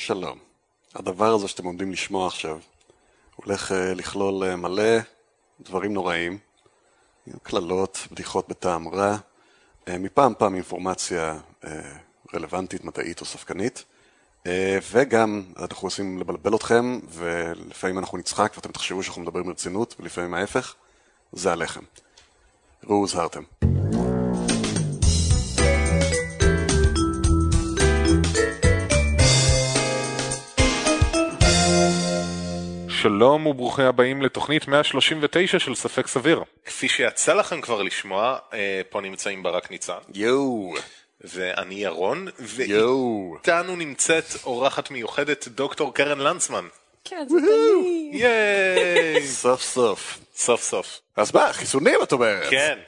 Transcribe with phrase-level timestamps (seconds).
[0.00, 0.38] שלום.
[0.94, 2.58] הדבר הזה שאתם עומדים לשמוע עכשיו
[3.36, 4.98] הולך אה, לכלול אה, מלא
[5.60, 6.38] דברים נוראים,
[7.42, 9.16] קללות, בדיחות בטעם רע,
[9.88, 11.38] אה, מפעם פעם אינפורמציה
[12.34, 13.84] רלוונטית, מדעית או ספקנית,
[14.92, 20.74] וגם אנחנו רוצים לבלבל אתכם, ולפעמים אנחנו נצחק ואתם תחשבו שאנחנו מדברים ברצינות, ולפעמים ההפך,
[21.32, 21.82] זה עליכם.
[22.84, 23.42] ראו הוזהרתם.
[33.02, 36.42] שלום וברוכים הבאים לתוכנית 139 של ספק סביר.
[36.64, 40.74] כפי שיצא לכם כבר לשמוע, אה, פה נמצאים ברק ניצן, יואו,
[41.20, 42.28] ואני ירון.
[42.38, 46.64] ואיתנו נמצאת אורחת מיוחדת דוקטור קרן לנצמן.
[47.04, 48.10] כן, זאת אני.
[48.12, 49.26] ייי!
[49.26, 50.18] סוף סוף.
[50.36, 51.00] סוף סוף.
[51.16, 52.50] אז מה, חיסונים את אומרת?
[52.50, 52.78] כן.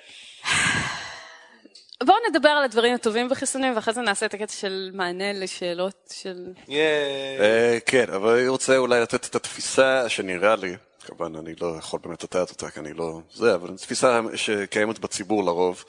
[2.05, 6.53] בואו נדבר על הדברים הטובים בחיסונים, ואחרי זה נעשה את הקטע של מענה לשאלות של...
[6.71, 12.01] אה, כן, אבל אני רוצה אולי לתת את התפיסה שנראה לי, כמובן אני לא יכול
[12.05, 15.85] באמת לתת אותה כי אני לא זה, אבל תפיסה שקיימת בציבור לרוב,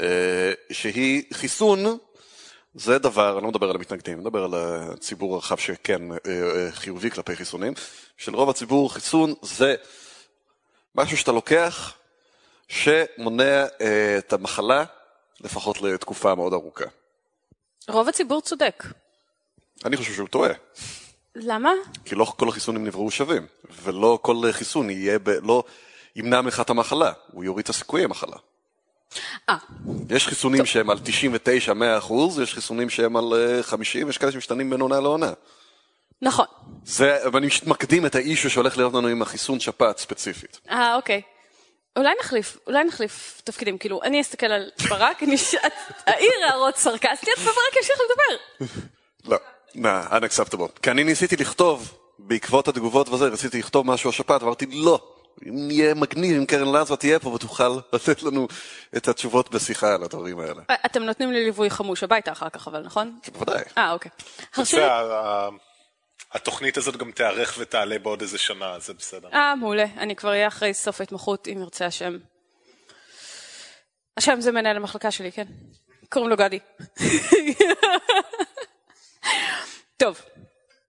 [0.00, 1.98] אה, שהיא חיסון
[2.74, 6.18] זה דבר, אני לא מדבר על המתנגדים, אני מדבר על הציבור הרחב שכן אה,
[6.72, 7.72] חיובי כלפי חיסונים,
[8.16, 9.74] של רוב הציבור חיסון זה
[10.94, 11.92] משהו שאתה לוקח
[12.68, 13.66] שמונע
[14.18, 14.84] את המחלה
[15.40, 16.84] לפחות לתקופה מאוד ארוכה.
[17.88, 18.84] רוב הציבור צודק.
[19.84, 20.52] אני חושב שהוא טועה.
[21.34, 21.70] למה?
[22.04, 23.46] כי לא כל החיסונים נבראו שווים,
[23.82, 25.28] ולא כל חיסון יהיה, ב...
[25.28, 25.64] לא
[26.16, 28.36] ימנע ממך את המחלה, הוא יוריד את הסיכויי המחלה.
[29.48, 29.56] אה,
[30.10, 30.66] יש חיסונים טוב.
[30.66, 35.00] שהם על 99-100 אחוז, יש חיסונים שהם על אה, 50, יש כאלה שמשתנים בין עונה
[35.00, 35.32] לעונה.
[36.22, 36.46] נכון.
[36.84, 40.60] זה, ואני מקדים את האישו שהולך להיות לנו עם החיסון שפעת ספציפית.
[40.70, 41.22] אה, אוקיי.
[41.96, 45.36] אולי נחליף, אולי נחליף תפקידים, כאילו, אני אסתכל על ברק, אני.
[46.08, 48.66] אעיר הערות סרקסטיות, וברק ימשיך לדבר.
[49.24, 49.38] לא,
[49.74, 50.80] nah, unacceptable.
[50.82, 55.00] כי אני ניסיתי לכתוב, בעקבות התגובות וזה, רציתי לכתוב משהו על שפעת, ואמרתי לא.
[55.48, 58.48] אם יהיה מגניב, אם קרן לנצווה תהיה פה ותוכל לתת לנו
[58.96, 60.62] את התשובות בשיחה על הדברים האלה.
[60.86, 63.18] אתם נותנים לי ליווי חמוש הביתה אחר כך, אבל נכון?
[63.32, 63.62] בוודאי.
[63.78, 64.10] אה, אוקיי.
[64.56, 64.82] הרשו לי...
[66.36, 69.28] התוכנית הזאת גם תיארך ותעלה בעוד איזה שנה, זה בסדר.
[69.32, 69.84] אה, מעולה.
[69.96, 72.18] אני כבר אהיה אחרי סוף ההתמחות, אם ירצה השם.
[74.16, 75.46] השם זה מנהל המחלקה שלי, כן?
[76.08, 76.58] קוראים לו גדי.
[79.96, 80.22] טוב,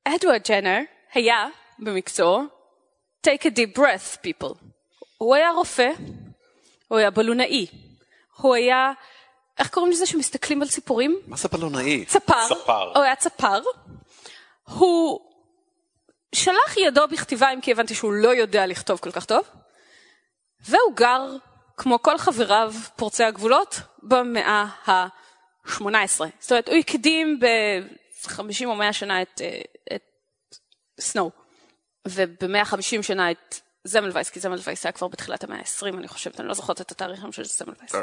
[0.06, 0.80] אדוארד ג'נר
[1.13, 1.47] היה
[1.80, 2.41] במקצועו
[3.28, 4.56] take a deep breath people.
[5.18, 5.90] הוא היה רופא,
[6.88, 7.68] הוא היה בלונאי,
[8.38, 8.91] הוא היה,
[9.59, 11.19] איך קוראים לזה שמסתכלים על ציפורים?
[11.28, 12.06] מה זה בלונאי?
[12.06, 12.47] צפר.
[12.50, 12.91] צפר.
[12.96, 13.62] הוא היה צפר.
[14.63, 15.27] הוא
[16.36, 19.44] שלח ידו בכתיבה, אם כי הבנתי שהוא לא יודע לכתוב כל כך טוב,
[20.60, 21.36] והוא גר,
[21.78, 26.24] כמו כל חבריו פורצי הגבולות, במאה ה-18.
[26.40, 29.62] זאת אומרת, הוא הקדים ב-50 או 100 שנה את, אה,
[29.96, 30.02] את
[31.00, 31.32] סנואו,
[32.08, 36.54] וב-150 שנה את זמלווייס, כי זמלווייס היה כבר בתחילת המאה ה-20, אני חושבת, אני לא
[36.54, 37.96] זוכרת את התאריכים של זמלווייס.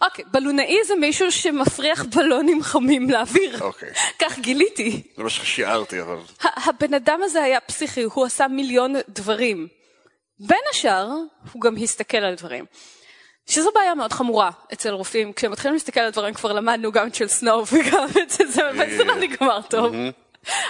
[0.00, 3.60] אוקיי, בלונאי זה מישהו שמפריח בלונים חמים לאוויר.
[3.60, 3.90] אוקיי.
[4.18, 5.02] כך גיליתי.
[5.16, 6.16] זה מה ששיערתי, אבל...
[6.42, 9.68] הבן אדם הזה היה פסיכי, הוא עשה מיליון דברים.
[10.40, 11.08] בין השאר,
[11.52, 12.64] הוא גם הסתכל על דברים.
[13.46, 17.14] שזו בעיה מאוד חמורה אצל רופאים, כשהם מתחילים להסתכל על דברים כבר למדנו גם את
[17.14, 19.94] של סנואו וגם את זה, זה באמת זה לא נגמר טוב.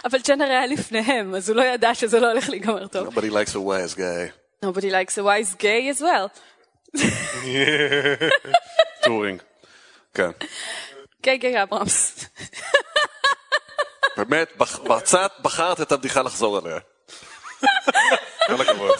[0.05, 3.09] אבל ג'נר היה לפניהם, אז הוא לא ידע שזה לא הולך להיגמר טוב.
[3.09, 4.65] Nobody likes a wise guy.
[4.65, 6.29] Nobody likes a wise gay as well.
[9.05, 9.43] טורינג.
[10.15, 10.31] כן.
[11.23, 12.25] גיי גיי אברמס.
[14.17, 16.79] באמת, בצעת בחרת את הבדיחה לחזור עליה.
[18.47, 18.99] כל הכבוד.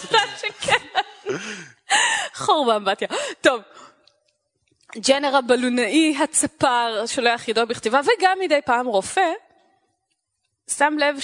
[2.33, 3.07] חור באמבטיה.
[3.41, 3.61] טוב.
[4.97, 9.31] ג'נר הבלונאי, הצפר, שולח ידו בכתיבה, וגם מדי פעם רופא,
[10.77, 11.15] שם לב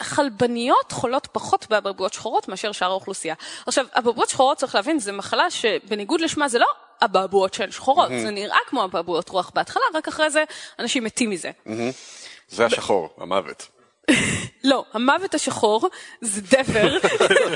[0.00, 3.34] שחלבניות חולות פחות באבעבועות שחורות מאשר שאר האוכלוסייה.
[3.66, 6.66] עכשיו, אבעבועות שחורות, צריך להבין, זו מחלה שבניגוד לשמה זה לא
[7.04, 10.44] אבעבועות שהן שחורות, זה נראה כמו אבעבועות רוח בהתחלה, רק אחרי זה
[10.78, 11.50] אנשים מתים מזה.
[12.48, 13.68] זה השחור, המוות.
[14.64, 15.88] לא, המוות השחור
[16.20, 16.98] זה דבר,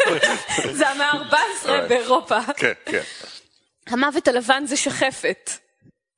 [0.79, 2.39] זה המאה ה-14 באירופה.
[2.57, 3.03] כן, כן.
[3.87, 5.51] המוות הלבן זה שחפת.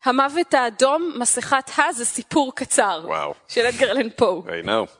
[0.05, 3.03] המוות האדום, מסכת ה זה סיפור קצר.
[3.05, 3.35] וואו.
[3.49, 4.43] של אדגר אלן פו.
[4.47, 4.91] I know.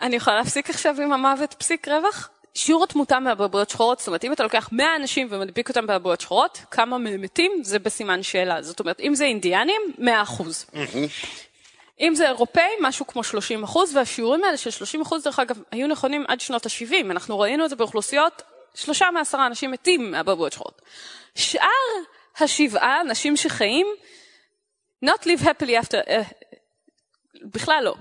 [0.00, 2.28] אני יכולה להפסיק עכשיו עם המוות פסיק רווח?
[2.54, 6.60] שיעור התמותה מאבעבועות שחורות, זאת אומרת אם אתה לוקח 100 אנשים ומדביק אותם באבעבועות שחורות,
[6.70, 8.62] כמה מהם מתים זה בסימן שאלה.
[8.62, 10.66] זאת אומרת אם זה אינדיאנים, 100 אחוז.
[12.00, 15.88] אם זה אירופאים, משהו כמו 30 אחוז, והשיעורים האלה של 30 אחוז דרך אגב היו
[15.88, 18.42] נכונים עד שנות ה-70, אנחנו ראינו את זה באוכלוסיות,
[18.74, 20.82] שלושה מעשרה אנשים מתים מאבעבועות שחורות.
[21.34, 21.66] שאר
[22.40, 23.86] השבעה אנשים שחיים,
[25.04, 26.12] not live happily after, uh,
[27.44, 27.94] בכלל לא.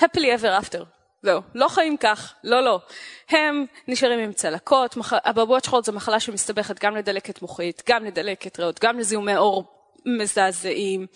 [0.00, 0.84] happily ever after.
[1.22, 2.80] זהו, לא חיים כך, לא, לא.
[3.28, 5.12] הם נשארים עם צלקות, מח...
[5.12, 9.64] אבעבועות שחורות זו מחלה שמסתבכת גם לדלקת מוחית, גם לדלקת ריאות, גם לזיהומי עור
[10.06, 11.06] מזעזעים.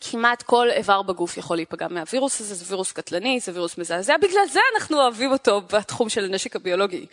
[0.00, 4.46] כמעט כל איבר בגוף יכול להיפגע מהווירוס הזה, זה וירוס קטלני, זה וירוס מזעזע, בגלל
[4.46, 7.06] זה אנחנו אוהבים אותו בתחום של הנשק הביולוגי.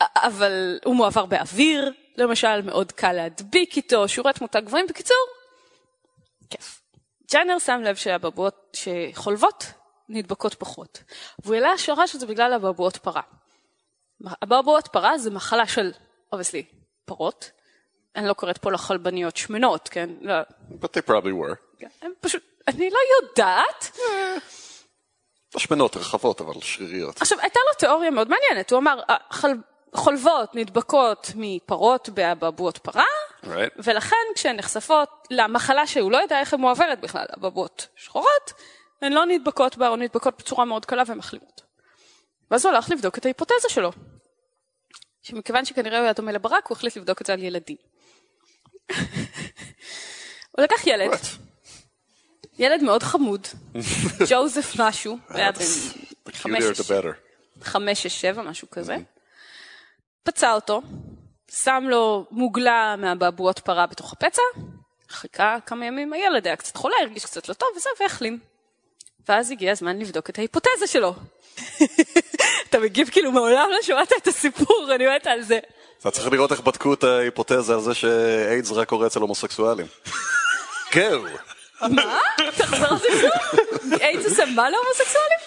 [0.00, 5.39] אבל הוא מועבר באוויר, למשל, מאוד קל להדביק איתו, שיעורי תמותה גבוהים, בקיצור.
[7.32, 9.64] ג'נר שם לב שהבנות שחולבות
[10.08, 11.02] נדבקות פחות,
[11.44, 13.22] והוא העלה השערה שזה בגלל אבעבועות פרה.
[14.42, 15.92] אבעבועות פרה זה מחלה של,
[16.32, 16.64] obviously,
[17.04, 17.50] פרות.
[18.16, 20.10] אני לא קוראת פה לחלבניות שמנות, כן?
[20.20, 20.34] לא.
[20.70, 21.86] But they probably were.
[22.02, 23.98] הם פשוט, אני לא יודעת.
[25.54, 27.20] השמנות רחבות אבל שריריות.
[27.22, 29.52] עכשיו, הייתה לו תיאוריה מאוד מעניינת, הוא אמר, החל...
[29.94, 33.04] חולבות נדבקות מפרות באבעבועות פרה,
[33.44, 33.72] Right.
[33.84, 38.52] ולכן כשהן נחשפות למחלה שהוא לא יודע איך היא מועברת בכלל, אבעבועות שחורות,
[39.02, 41.60] הן לא נדבקות בה או נדבקות בצורה מאוד קלה ומחלימות.
[42.50, 43.92] ואז הוא הלך לבדוק את ההיפותזה שלו.
[45.22, 47.76] שמכיוון שכנראה הוא היה דומה לברק, הוא החליט לבדוק את זה על ילדים.
[50.52, 51.26] הוא לקח ילד, What?
[52.58, 53.46] ילד מאוד חמוד,
[54.30, 57.06] ג'וזף משהו, היה בן חמש, שש- better.
[57.62, 58.96] חמש, שש, שבע, משהו כזה.
[60.22, 60.82] פצע אותו,
[61.50, 64.42] שם לו מוגלה מהבעבועות פרה בתוך הפצע,
[65.08, 68.38] חיכה כמה ימים, הילד היה קצת חולה, הרגיש קצת לא טוב וזה, והחלים.
[69.28, 71.14] ואז הגיע הזמן לבדוק את ההיפותזה שלו.
[72.68, 75.58] אתה מגיב כאילו מעולם לא שמעת את הסיפור, אני מתה על זה.
[76.00, 79.86] אתה צריך לראות איך בדקו את ההיפותזה על זה שאיידס רק קורה אצל הומוסקסואלים.
[80.94, 81.00] גו!
[81.88, 82.20] מה?
[82.56, 83.60] תחזור על זה שוב?
[84.00, 85.38] איידס עושה מה להומוסקסואלים?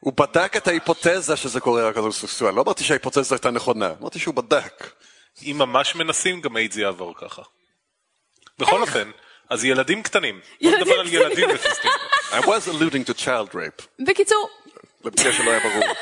[0.00, 2.56] הוא בדק את ההיפותזה שזה קורה רק אצל הומוסקסואלים.
[2.56, 4.90] לא אמרתי שההיפותזה הייתה נכונה, אמרתי שהוא בדק.
[5.42, 7.42] אם ממש מנסים, גם איידס יעבור ככה.
[8.58, 9.10] בכל אופן,
[9.50, 10.40] אז ילדים קטנים.
[10.62, 11.22] בוא ילדים נדבר על קטנים.
[11.22, 11.50] ילדים.
[12.30, 14.04] I was alluding to child rape.
[14.06, 14.48] בקיצור,
[15.04, 15.94] למקרה שלא היה ברור.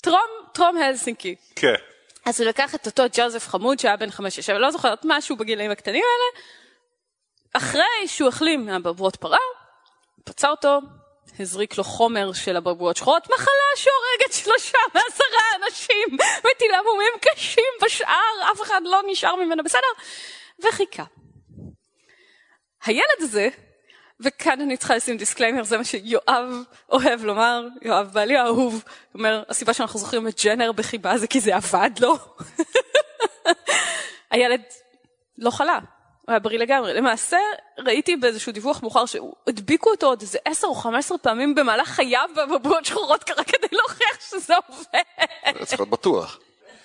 [0.00, 1.34] טרום, טרום הלסינקי.
[1.56, 1.74] כן.
[2.26, 5.70] אז הוא לקח את אותו ג'וזף חמוד שהיה בן חמש שש, לא זוכרת משהו בגילאים
[5.70, 6.46] הקטנים האלה,
[7.52, 9.38] אחרי שהוא החלים מאבעבועות פרה,
[10.24, 10.78] פצע אותו,
[11.38, 18.52] הזריק לו חומר של אבעבועות שחורות, מחלה שהורגת שלושה מעשרה אנשים, מטילה מומים קשים בשאר,
[18.52, 19.88] אף אחד לא נשאר ממנו בסדר,
[20.64, 21.04] וחיכה.
[22.84, 23.48] הילד הזה,
[24.20, 29.42] וכאן אני צריכה לשים disclaimer, זה מה שיואב אוהב לומר, יואב בעלי האהוב, הוא אומר,
[29.48, 32.16] הסיבה שאנחנו זוכרים את ג'נר בחיבה זה כי זה עבד לו.
[34.30, 34.62] הילד
[35.38, 35.78] לא חלה,
[36.26, 36.94] הוא היה בריא לגמרי.
[36.94, 37.38] למעשה,
[37.78, 42.84] ראיתי באיזשהו דיווח מאוחר שהדביקו אותו עוד איזה 10 או 15 פעמים במהלך חייו בבבואות
[42.84, 45.64] שחורות קרה כדי להוכיח שזה עובד.
[45.64, 46.38] צריך להיות בטוח.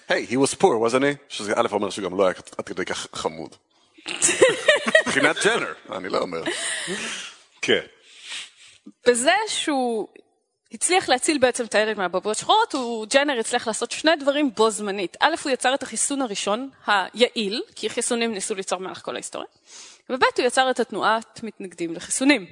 [0.10, 1.16] היי, he was poor, wasn't he?
[1.30, 3.56] שזה א' אומר שהוא גם לא היה עד כדי כך חמוד.
[5.12, 6.44] מבחינת ג'נר, אני לא אומר.
[7.62, 7.82] כן.
[9.08, 10.08] בזה שהוא
[10.72, 15.18] הצליח להציל בעצם את הילד מהבבואות שחורות, הוא, ג'נר הצליח לעשות שני דברים בו זמנית.
[15.20, 19.48] א', הוא יצר את החיסון הראשון, היעיל, כי חיסונים ניסו ליצור במהלך כל ההיסטוריה,
[20.10, 22.46] וב', הוא יצר את התנועת מתנגדים לחיסונים.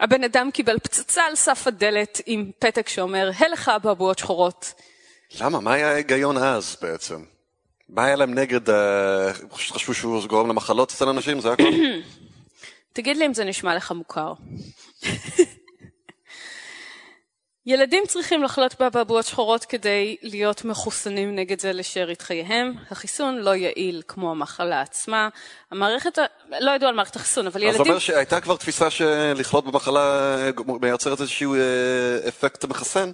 [0.00, 4.72] הבן אדם קיבל פצצה על סף הדלת עם פתק שאומר, הלך אבעבועות שחורות.
[5.40, 5.60] למה?
[5.60, 7.24] מה היה ההיגיון אז בעצם?
[7.92, 11.40] מה היה להם נגד, אה, חשבו שהוא גורם למחלות אצל אנשים?
[11.40, 11.62] זה הכל?
[12.92, 14.32] תגיד לי אם זה נשמע לך מוכר.
[17.66, 22.74] ילדים צריכים לחלות באבעבועות שחורות כדי להיות מחוסנים נגד זה לשארית חייהם.
[22.90, 25.28] החיסון לא יעיל כמו המחלה עצמה.
[25.70, 26.18] המערכת,
[26.60, 27.86] לא ידוע על מערכת החיסון, אבל אז זה ילדים...
[27.86, 30.50] אומר שהייתה כבר תפיסה שלחלות במחלה אה,
[30.80, 33.12] מייצרת איזשהו אה, אפקט מחסן?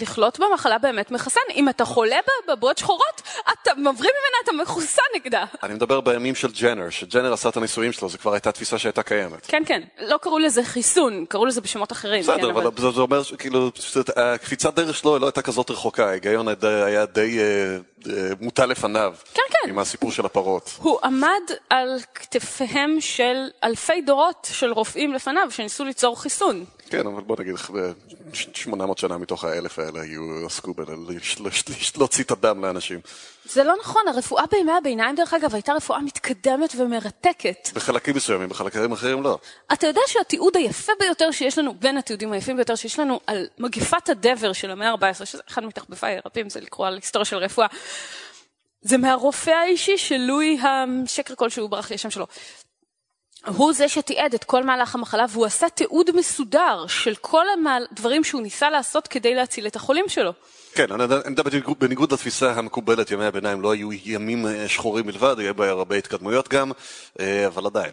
[0.00, 1.40] לחלות במחלה באמת מחסן.
[1.54, 3.22] אם אתה חולה באבעבועות שחורות,
[3.52, 5.44] אתה מבריא ממנה, אתה מחוסן נגדה.
[5.62, 9.02] אני מדבר בימים של ג'נר, שג'נר עשה את הניסויים שלו, זו כבר הייתה תפיסה שהייתה
[9.02, 9.46] קיימת.
[9.46, 9.82] כן, כן.
[9.98, 12.22] לא קראו לזה חיסון, קראו לזה בשמות אחרים.
[12.22, 13.70] כן, בסדר, אבל זה אומר שכאילו,
[14.16, 17.44] הקפיצת דרך שלו לא הייתה כזאת רחוקה, ההיגיון היה- די אה,
[18.12, 19.14] אה, מוטל לפניו.
[19.34, 19.68] כן, כן.
[19.70, 20.70] עם הסיפור של הפרות.
[20.78, 21.28] הוא עמד
[21.70, 23.34] על כתפיהם של
[23.64, 26.64] אלפי דורות של רופאים לפניו שניסו ליצור חיסון.
[26.90, 27.54] כן, אבל בוא נגיד,
[28.32, 30.74] 800 שנה מתוך האלף האלה היו עסקו
[31.94, 33.00] בלהוציא את הדם לאנשים.
[33.44, 37.68] זה לא נכון, הרפואה בימי הביניים דרך אגב הייתה רפואה מתקדמת ומרתקת.
[37.74, 39.38] בחלקים מסוימים, בחלקים אחרים לא.
[39.72, 44.08] אתה יודע שהתיעוד היפה ביותר שיש לנו, בין התיעודים היפים ביותר שיש לנו על מגיפת
[44.08, 47.66] הדבר של המאה ה-14, שזה אחד מתחבפיי הרבים, זה לקרוא על היסטוריה של רפואה,
[48.82, 52.26] זה מהרופא האישי של לואי השקר כלשהו, ברח לי השם שלו.
[53.46, 57.44] הוא זה שתיעד את כל מהלך המחלה והוא עשה תיעוד מסודר של כל
[57.90, 60.32] הדברים שהוא ניסה לעשות כדי להציל את החולים שלו.
[60.74, 61.20] כן, אני יודע-
[61.78, 66.48] בניגוד- לתפיסה המקובלת, ימי הביניים לא היו ימים אה, שחורים מלבד, היו בה הרבה התקדמויות
[66.48, 66.72] גם,
[67.20, 67.90] אה, אבל עדיין.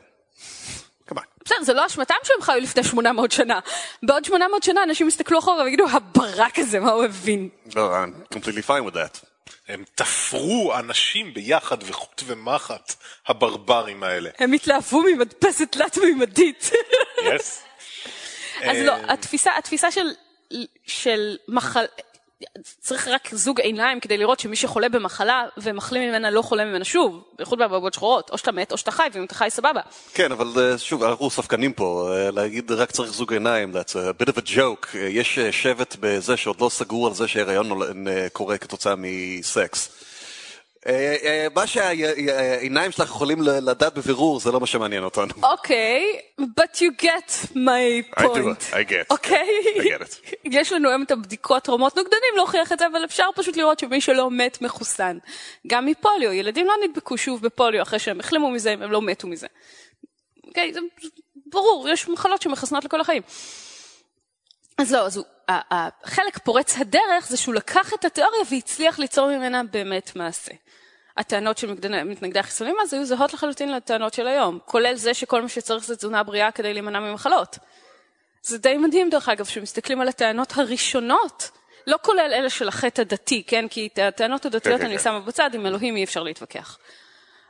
[1.46, 3.60] בסדר, זה לא אשמתם שהם חיו לפני 800 שנה.
[4.04, 7.50] בעוד 800 שנה אנשים יסתכלו אחורה ויגידו, הברק הזה, מה הוא הבין?
[7.76, 9.33] לא, I'm completely fine with that.
[9.68, 12.94] הם תפרו אנשים ביחד וחוט ומחט,
[13.28, 14.30] הברברים האלה.
[14.40, 16.72] הם התלהבו ממדפסת תלת-מימדית.
[17.36, 17.64] יס?
[18.62, 20.08] אז לא, התפיסה, התפיסה של,
[20.86, 21.86] של מחל...
[22.82, 27.24] צריך רק זוג עיניים כדי לראות שמי שחולה במחלה ומחלים ממנה לא חולה ממנה שוב,
[27.38, 29.82] בייחוד באבעבועות שחורות, או שאתה מת או שאתה חי, ואם אתה חי סבבה.
[30.14, 34.24] כן, אבל אה, שוב, אנחנו ספקנים פה, אה, להגיד רק צריך זוג עיניים, that's a
[34.24, 34.96] bit of a joke.
[34.96, 37.26] אה, יש שבט בזה שעוד לא סגרו על זה
[38.08, 39.90] אה, קורה כתוצאה מסקס.
[40.88, 45.34] אה, אה, מה שהעיניים שלך יכולים לדעת בבירור, זה לא מה שמעניין אותנו.
[45.44, 48.74] אוקיי, but you get my I do, point.
[48.74, 49.06] I get.
[49.10, 49.48] אוקיי?
[49.78, 50.36] I get it.
[50.60, 54.02] יש לנו היום את הבדיקות תרומות נוגדנים להוכיח את זה, אבל אפשר פשוט לראות שמי
[54.02, 55.18] שלא מת מחוסן.
[55.68, 59.28] גם מפוליו, ילדים לא נדבקו שוב בפוליו אחרי שהם החלימו מזה, אם הם לא מתו
[59.28, 59.48] מזה.
[60.48, 60.80] אוקיי, זה
[61.46, 63.22] ברור, יש מחלות שמחסנות לכל החיים.
[64.78, 69.64] אז לא, אז הוא, החלק פורץ הדרך זה שהוא לקח את התיאוריה והצליח ליצור ממנה
[69.64, 70.52] באמת מעשה.
[71.18, 71.74] הטענות של
[72.06, 75.96] מתנגדי החיסונים אז היו זהות לחלוטין לטענות של היום, כולל זה שכל מה שצריך זה
[75.96, 77.58] תזונה בריאה כדי להימנע ממחלות.
[78.44, 81.50] זה די מדהים דרך אגב, שמסתכלים על הטענות הראשונות,
[81.88, 83.68] לא כולל אלה של החטא הדתי, כן?
[83.68, 85.04] כי את הטענות הדתיות כן, אני כן.
[85.04, 86.78] שמה בצד, עם אלוהים אי אפשר להתווכח.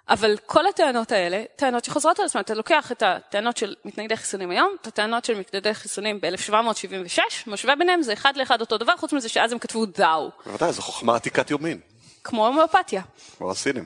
[0.09, 4.51] אבל כל הטענות האלה, טענות שחוזרות על עצמן, אתה לוקח את הטענות של מתנגדי חיסונים
[4.51, 9.13] היום, את הטענות של מתנגדי חיסונים ב-1776, משווה ביניהם, זה אחד לאחד אותו דבר, חוץ
[9.13, 11.79] מזה שאז הם כתבו דאו, בוודאי, זו חוכמה עתיקת יומין,
[12.23, 13.01] כמו הומאופתיה.
[13.37, 13.85] כמו הסינים.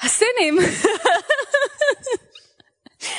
[0.00, 0.58] הסינים,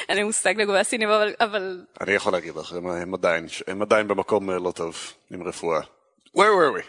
[0.10, 3.82] אין לי מושג לגבי הסינים, אבל, אבל אני יכול להגיד לך, הם- הם עדיין, הם
[3.82, 4.98] עדיין במקום אה, לא טוב
[5.32, 5.80] עם רפואה.
[6.38, 6.84] Where were we?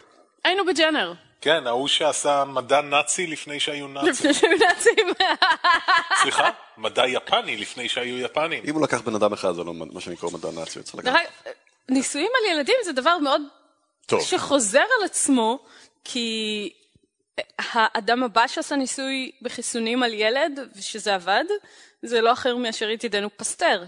[0.45, 4.11] היינו בג'נר, כן, ההוא שעשה מדע נאצי לפני שהיו נאצים.
[4.11, 5.09] לפני שהיו נאצים.
[6.23, 6.51] סליחה?
[6.79, 8.65] מדע יפני לפני שהיו יפנים.
[8.69, 10.95] אם הוא לקח בן אדם אחד, זה לא מה שאני קורא מדע נאצי, הוא צריך
[10.97, 11.15] לקחת.
[11.15, 11.53] אגב,
[11.89, 13.41] ניסויים על ילדים זה דבר מאוד
[14.07, 14.23] טוב.
[14.23, 15.59] שחוזר על עצמו,
[16.05, 16.73] כי
[17.59, 21.45] האדם הבא שעשה ניסוי בחיסונים על ילד, ושזה עבד,
[22.03, 23.85] זה לא אחר מאשר ידידנו פסטר,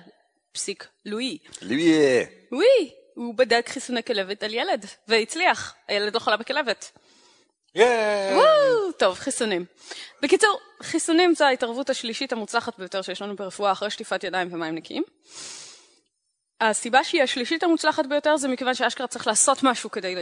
[0.53, 1.39] פסיק לואי.
[1.63, 5.75] לי- וואי, הוא בדק חיסוני כלבת על ילד, והצליח.
[5.89, 6.91] הילד לא חלה בכלבת.
[7.75, 8.35] יאיי!
[8.35, 9.65] וואו, טוב, חיסונים.
[10.23, 15.03] בקיצור, חיסונים זו ההתערבות השלישית המוצלחת ביותר שיש לנו ברפואה אחרי שטיפת ידיים ומים נקיים.
[16.61, 20.15] הסיבה שהיא השלישית המוצלחת ביותר זה מכיוון שאשכרה צריך לעשות משהו כדי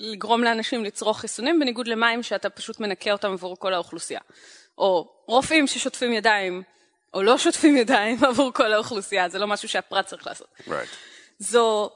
[0.00, 4.20] לגרום לאנשים לצרוך חיסונים, בניגוד למים שאתה פשוט מנקה אותם עבור כל האוכלוסייה.
[4.78, 6.62] או רופאים ששוטפים ידיים,
[7.14, 10.48] או לא שוטפים ידיים עבור כל האוכלוסייה, זה לא משהו שהפרט צריך לעשות.
[10.66, 10.96] Right.
[11.38, 11.90] זו,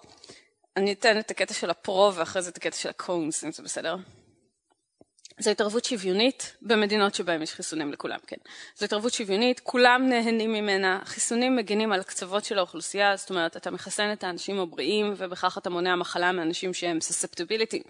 [0.76, 3.96] אני אתן את הקטע של הפרו ואחרי זה את הקטע של הקונס, אם זה בסדר.
[5.40, 8.36] זו התערבות שוויונית במדינות שבהן יש חיסונים לכולם, כן.
[8.76, 13.70] זו התערבות שוויונית, כולם נהנים ממנה, חיסונים מגינים על קצוות של האוכלוסייה, זאת אומרת, אתה
[13.70, 17.82] מחסן את האנשים הבריאים ובכך אתה מונע מחלה מאנשים שהם susceptibility.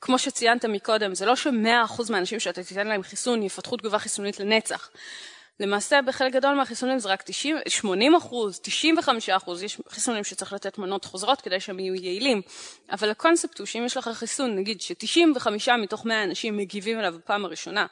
[0.00, 4.40] כמו שציינת מקודם, זה לא שמאה אחוז מהאנשים שאתה תיתן להם חיסון יפתחו תגובה חיסונית
[4.40, 4.90] לנצח.
[5.62, 10.78] למעשה בחלק גדול מהחיסונים זה רק 90, 80 אחוז, 95 אחוז, יש חיסונים שצריך לתת
[10.78, 12.42] מנות חוזרות כדי שהם יהיו יעילים,
[12.90, 17.44] אבל הקונספט הוא שאם יש לך חיסון, נגיד ש-95 מתוך 100 אנשים מגיבים אליו בפעם
[17.44, 17.86] הראשונה,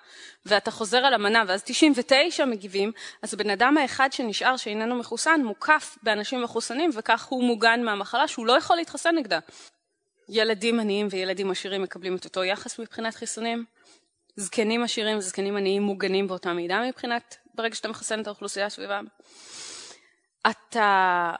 [0.46, 5.98] ואתה חוזר על המנה ואז 99 מגיבים, אז הבן אדם האחד שנשאר שאיננו מחוסן מוקף
[6.02, 9.38] באנשים מחוסנים וכך הוא מוגן מהמחלה שהוא לא יכול להתחסן נגדה.
[10.28, 13.64] ילדים עניים וילדים עשירים מקבלים את אותו יחס מבחינת חיסונים,
[14.36, 19.04] זקנים עשירים וזקנים עניים מוגנים באותה מידה מבחינת ברגע שאתה מחסן את האוכלוסייה סביבם.
[20.50, 21.33] אתה,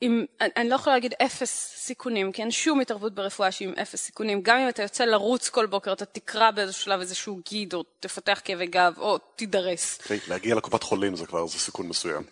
[0.00, 3.74] עם, אני, אני לא יכולה להגיד אפס סיכונים, כי אין שום התערבות ברפואה שהיא עם
[3.82, 4.40] אפס סיכונים.
[4.42, 8.40] גם אם אתה יוצא לרוץ כל בוקר, אתה תקרא באיזשהו שלב איזשהו גיד, או תפתח
[8.44, 9.98] כאבי גב, או תידרס.
[10.02, 12.22] אוקיי, להגיע לקופת חולים זה כבר, זה סיכון מסוים.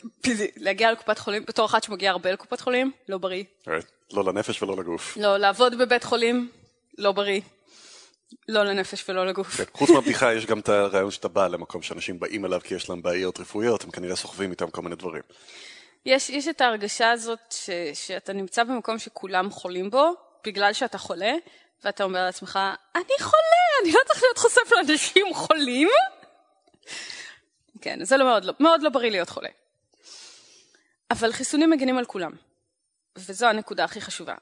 [0.57, 3.45] להגיע לקופת חולים, בתור אחת שמגיעה הרבה לקופת חולים, לא בריא.
[3.65, 4.13] Right.
[4.13, 5.17] לא לנפש ולא לגוף.
[5.17, 6.51] לא, לעבוד בבית חולים,
[6.99, 7.41] לא בריא.
[8.49, 9.57] לא לנפש ולא לגוף.
[9.57, 12.91] כן, חוץ מהבדיחה יש גם את הרעיון שאתה בא למקום שאנשים באים אליו כי יש
[12.91, 15.23] להם בעיות רפואיות, הם כנראה סוחבים איתם כל מיני דברים.
[16.07, 20.15] יש, יש את ההרגשה הזאת ש, שאתה נמצא במקום שכולם חולים בו,
[20.47, 21.33] בגלל שאתה חולה,
[21.85, 22.59] ואתה אומר לעצמך,
[22.95, 25.89] אני חולה, אני לא צריך להיות חושף לאנשים חולים.
[27.81, 29.49] כן, זה לא מאוד, לא, מאוד לא בריא להיות חולה.
[31.11, 32.33] אבל חיסונים מגינים על כולם,
[33.17, 34.35] וזו הנקודה הכי חשובה.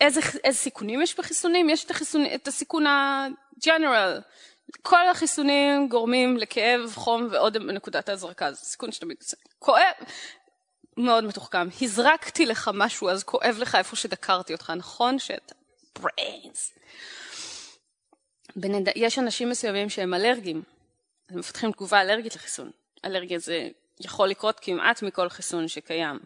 [0.00, 1.70] איזה, איזה סיכונים יש בחיסונים?
[1.70, 4.20] יש את, החיסון, את הסיכון ה-general.
[4.82, 9.16] כל החיסונים גורמים לכאב, חום ועוד נקודת ההזרקה, זה סיכון שתמיד
[9.58, 9.94] כואב.
[10.96, 11.68] מאוד מתוחכם.
[11.82, 15.18] הזרקתי לך משהו, אז כואב לך איפה שדקרתי אותך, נכון?
[15.18, 15.54] שאתה
[15.98, 16.80] brains.
[18.56, 18.88] בנד...
[18.96, 20.62] יש אנשים מסוימים שהם אלרגיים,
[21.28, 22.70] הם מפתחים תגובה אלרגית לחיסון.
[23.04, 23.68] אלרגיה זה
[24.00, 26.18] יכול לקרות כמעט מכל חיסון שקיים.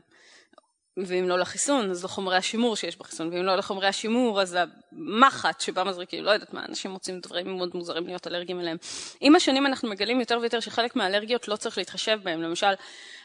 [0.97, 4.59] ואם לא לחיסון, אז לחומרי השימור שיש בחיסון, ואם לא לחומרי השימור, אז
[4.92, 8.76] למחט שבה מזריקים, לא יודעת מה, אנשים מוצאים דברים מאוד מוזרים להיות אלרגיים אליהם.
[9.20, 12.73] עם השנים אנחנו מגלים יותר ויותר שחלק מהאלרגיות לא צריך להתחשב בהם, למשל,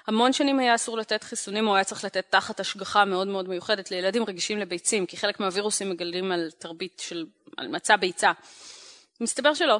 [0.07, 3.91] המון שנים היה אסור לתת חיסונים, או היה צריך לתת תחת השגחה מאוד מאוד מיוחדת
[3.91, 7.25] לילדים רגישים לביצים, כי חלק מהווירוסים מגלים על תרבית של,
[7.57, 8.31] על מצע ביצה.
[9.21, 9.77] מסתבר שלא,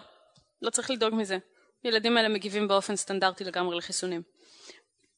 [0.62, 1.38] לא צריך לדאוג מזה.
[1.84, 4.22] ילדים האלה מגיבים באופן סטנדרטי לגמרי לחיסונים.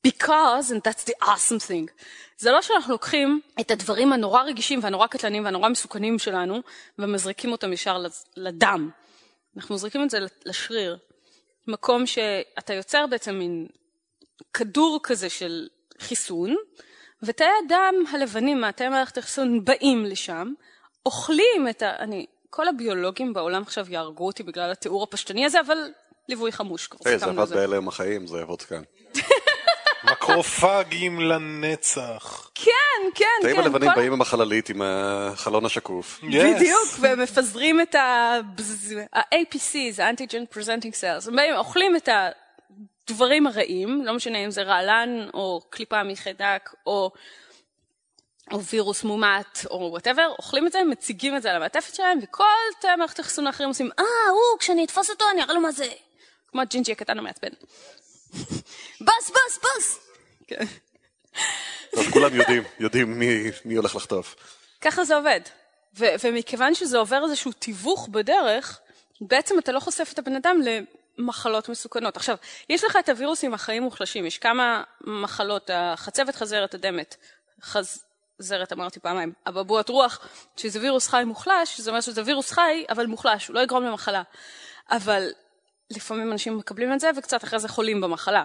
[0.03, 1.91] Because, and that's the awesome thing,
[2.37, 6.61] זה לא שאנחנו לוקחים את הדברים הנורא רגישים והנורא קטלניים והנורא מסוכנים שלנו
[6.99, 8.03] ומזריקים אותם ישר
[8.37, 8.89] לדם.
[9.57, 10.97] אנחנו מזריקים את זה לשריר.
[11.67, 13.67] מקום שאתה יוצר בעצם מין
[14.53, 15.67] כדור כזה של
[15.99, 16.55] חיסון,
[17.23, 20.53] ותאי הדם הלבנים מהתאי מערכת החיסון באים לשם,
[21.05, 21.95] אוכלים את ה...
[21.99, 25.77] אני, כל הביולוגים בעולם עכשיו יהרגו אותי בגלל התיאור הפשטני הזה, אבל
[26.29, 26.89] ליווי חמוש.
[27.03, 28.81] זה עבד בהלם החיים, זה יעבוד כאן.
[30.11, 32.51] מקרופגים לנצח.
[32.55, 32.71] כן,
[33.15, 33.43] כן, כן.
[33.47, 36.19] תאים הלבנים באים עם החללית, עם החלון השקוף.
[36.23, 42.09] בדיוק, והם מפזרים את ה-APCs, ה-Antigen Presenting Cells, הם באים, אוכלים את
[43.09, 47.11] הדברים הרעים, לא משנה אם זה רעלן, או קליפה מחיידק, או...
[48.51, 52.43] או וירוס מומת, או whatever, אוכלים את זה, מציגים את זה על המעטפת שלהם, וכל
[52.81, 55.85] תאי מערכת החיסון האחרים עושים, אה, הוא, כשאני אתפוס אותו אני אראה לו מה זה.
[56.47, 57.49] כמו הג'ינג'י הקטן המעצבן.
[59.01, 59.99] בוס, בוס, בוס!
[60.47, 60.65] כן.
[61.91, 64.35] טוב, כולם יודעים, יודעים מי, מי הולך לחטוף.
[64.81, 65.41] ככה זה עובד.
[65.97, 68.79] ו- ומכיוון שזה עובר איזשהו תיווך בדרך,
[69.21, 70.59] בעצם אתה לא חושף את הבן אדם
[71.17, 72.17] למחלות מסוכנות.
[72.17, 72.35] עכשיו,
[72.69, 77.15] יש לך את הווירוסים החיים מוחלשים, יש כמה מחלות, החצבת חזרת אדמת,
[77.61, 83.05] חזרת אמרתי פעמיים, אבעבועות רוח, שזה וירוס חי מוחלש, זה אומר שזה וירוס חי, אבל
[83.05, 84.21] מוחלש, הוא לא יגרום למחלה.
[84.91, 85.29] אבל
[85.91, 88.43] לפעמים אנשים מקבלים את זה וקצת אחרי זה חולים במחלה.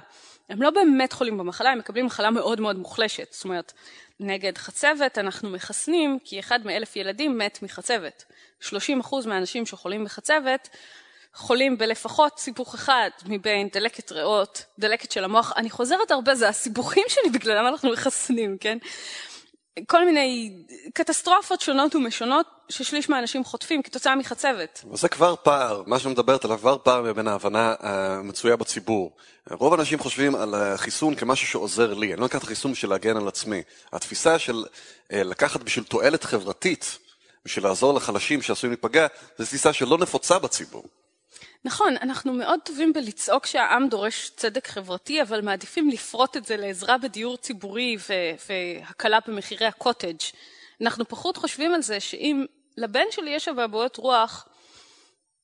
[0.49, 3.33] הם לא באמת חולים במחלה, הם מקבלים מחלה מאוד מאוד מוחלשת.
[3.33, 3.73] זאת אומרת,
[4.21, 8.25] נגד חצבת אנחנו מחסנים כי אחד מאלף ילדים מת מחצבת.
[8.63, 8.73] 30%
[9.27, 10.69] מהאנשים שחולים בחצבת
[11.35, 15.53] חולים בלפחות סיבוך אחד מבין דלקת ריאות, דלקת של המוח.
[15.57, 18.79] אני חוזרת הרבה, זה הסיבוכים שלי בגללם אנחנו מחסנים, כן?
[19.87, 20.53] כל מיני
[20.95, 24.85] קטסטרופות שונות ומשונות ששליש מהאנשים חוטפים כתוצאה מחצבת.
[24.93, 29.17] זה כבר פער, מה שמדברת עליו כבר פער בין ההבנה המצויה בציבור.
[29.51, 33.17] רוב האנשים חושבים על החיסון כמשהו שעוזר לי, אני לא אקח את החיסון בשביל להגן
[33.17, 33.63] על עצמי.
[33.93, 34.65] התפיסה של
[35.13, 36.99] אה, לקחת בשביל תועלת חברתית,
[37.45, 39.07] בשביל לעזור לחלשים שעשויים להיפגע,
[39.39, 40.85] זו תפיסה שלא נפוצה בציבור.
[41.65, 46.99] נכון, אנחנו מאוד טובים בלצעוק שהעם דורש צדק חברתי, אבל מעדיפים לפרוט את זה לעזרה
[46.99, 47.97] בדיור ציבורי
[48.49, 50.19] והקלה במחירי הקוטג'.
[50.81, 52.45] אנחנו פחות חושבים על זה שאם
[52.77, 54.49] לבן שלי יש אבעבועות רוח,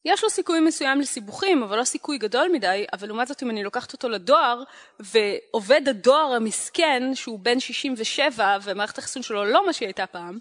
[0.05, 3.63] יש לו סיכוי מסוים לסיבוכים, אבל לא סיכוי גדול מדי, אבל לעומת זאת אם אני
[3.63, 4.63] לוקחת אותו לדואר,
[5.01, 10.39] ועובד הדואר המסכן, שהוא בן 67 ומערכת החיסון שלו לא מה שהיא הייתה פעם,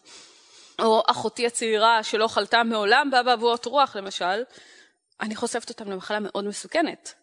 [0.82, 4.44] או אחותי הצעירה שלא חלתה מעולם באבעבועות רוח למשל,
[5.22, 7.14] אני חושפת אותם למחלה מאוד מסוכנת.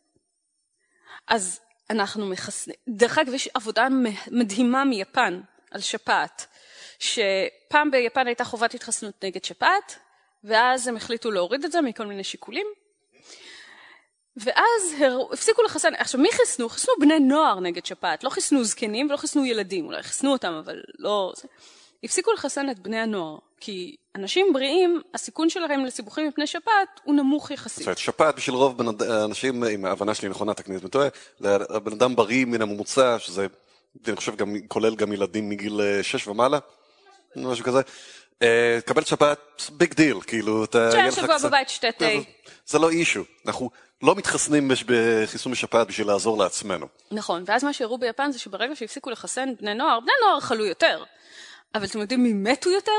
[1.26, 3.88] אז אנחנו מחסנים, דרך אגב יש עבודה
[4.30, 6.46] מדהימה מיפן על שפעת,
[6.98, 9.98] שפעם ביפן הייתה חובת התחסנות נגד שפעת,
[10.44, 12.66] ואז הם החליטו להוריד את זה מכל מיני שיקולים,
[14.36, 14.94] ואז
[15.32, 16.68] הפסיקו לחסן, עכשיו מי חיסנו?
[16.68, 20.82] חיסנו בני נוער נגד שפעת, לא חיסנו זקנים ולא חיסנו ילדים, אולי חיסנו אותם אבל
[20.98, 21.32] לא...
[22.04, 27.50] הפסיקו לחסן את בני הנוער, כי אנשים בריאים, הסיכון שלהם לסיבוכים מפני שפעת הוא נמוך
[27.50, 27.78] יחסית.
[27.78, 28.80] זאת אומרת, שפעת בשביל רוב
[29.24, 31.08] אנשים, אם ההבנה שלי נכונה, תקני את טועה,
[31.40, 33.46] לבן אדם בריא מן הממוצע, שזה,
[34.08, 36.58] אני חושב, גם, כולל גם ילדים מגיל 6 ומעלה,
[37.36, 37.80] משהו כזה.
[38.84, 40.88] קבל שפעת, big deal, כאילו, אתה...
[40.88, 42.04] תשאר שבוע בבית תשתה תה.
[42.66, 43.70] זה לא אישו, אנחנו
[44.02, 46.86] לא מתחסנים בחיסון משפעת בשביל לעזור לעצמנו.
[47.10, 51.04] נכון, ואז מה שהראו ביפן זה שברגע שהפסיקו לחסן בני נוער, בני נוער חלו יותר.
[51.74, 52.92] אבל אתם יודעים מי מתו יותר?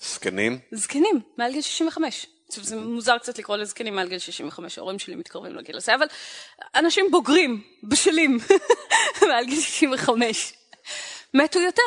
[0.00, 0.58] זקנים?
[0.72, 2.26] זקנים, מעל גיל 65.
[2.48, 6.06] עכשיו זה מוזר קצת לקרוא לזקנים מעל גיל 65, ההורים שלי מתקרבים לגיל הזה, אבל
[6.74, 8.38] אנשים בוגרים, בשלים,
[9.28, 10.52] מעל גיל 65,
[11.34, 11.82] מתו יותר.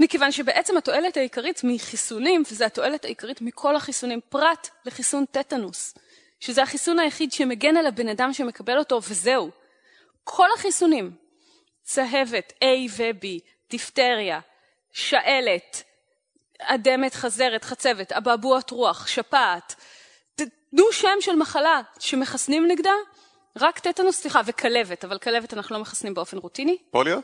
[0.00, 5.94] מכיוון שבעצם התועלת העיקרית מחיסונים, וזו התועלת העיקרית מכל החיסונים, פרט לחיסון טטנוס,
[6.40, 9.50] שזה החיסון היחיד שמגן על הבן אדם שמקבל אותו, וזהו.
[10.24, 11.10] כל החיסונים,
[11.82, 13.26] צהבת, A ו-B,
[13.70, 14.40] דיפטריה,
[14.92, 15.82] שעלת,
[16.60, 19.74] אדמת, חזרת, חצבת, אבעבועות רוח, שפעת,
[20.34, 22.94] תנו שם של מחלה שמחסנים נגדה,
[23.56, 26.76] רק טטנוס, סליחה, וכלבת, אבל כלבת אנחנו לא מחסנים באופן רוטיני.
[26.90, 27.20] פוליו?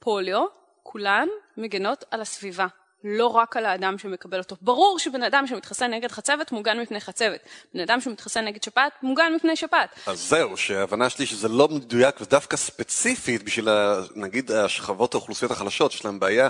[0.00, 0.44] פוליו,
[0.82, 2.66] כולן מגנות על הסביבה.
[3.04, 4.56] לא רק על האדם שמקבל אותו.
[4.60, 7.40] ברור שבן אדם שמתחסן נגד חצבת מוגן מפני חצבת.
[7.74, 9.90] בן אדם שמתחסן נגד שפעת מוגן מפני שפעת.
[10.06, 13.68] אז זהו, שההבנה שלי שזה לא מדויק ודווקא ספציפית בשביל,
[14.14, 16.48] נגיד, השכבות האוכלוסיות החלשות, יש להם בעיה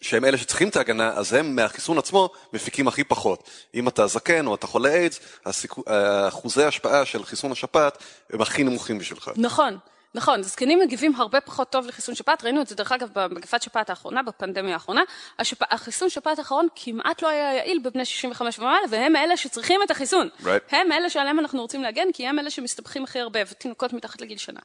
[0.00, 3.50] שהם אלה שצריכים את ההגנה, אז הם מהחיסון עצמו מפיקים הכי פחות.
[3.74, 5.82] אם אתה זקן או אתה חולה איידס, הסיכו-
[6.28, 7.98] אחוזי ההשפעה של חיסון השפעת
[8.32, 9.30] הם הכי נמוכים בשבילך.
[9.36, 9.78] נכון,
[10.14, 13.90] נכון, זקנים מגיבים הרבה פחות טוב לחיסון שפעת, ראינו את זה דרך אגב במגפת שפעת
[13.90, 15.02] האחרונה, בפנדמיה האחרונה,
[15.38, 15.58] השפ...
[15.62, 20.28] החיסון שפעת האחרון כמעט לא היה יעיל בבני 65 ומעלה, והם אלה שצריכים את החיסון.
[20.40, 20.46] Right.
[20.70, 24.38] הם אלה שעליהם אנחנו רוצים להגן, כי הם אלה שמסתבכים הכי הרבה, ותינוקות מתחת לגיל
[24.38, 24.60] שנה.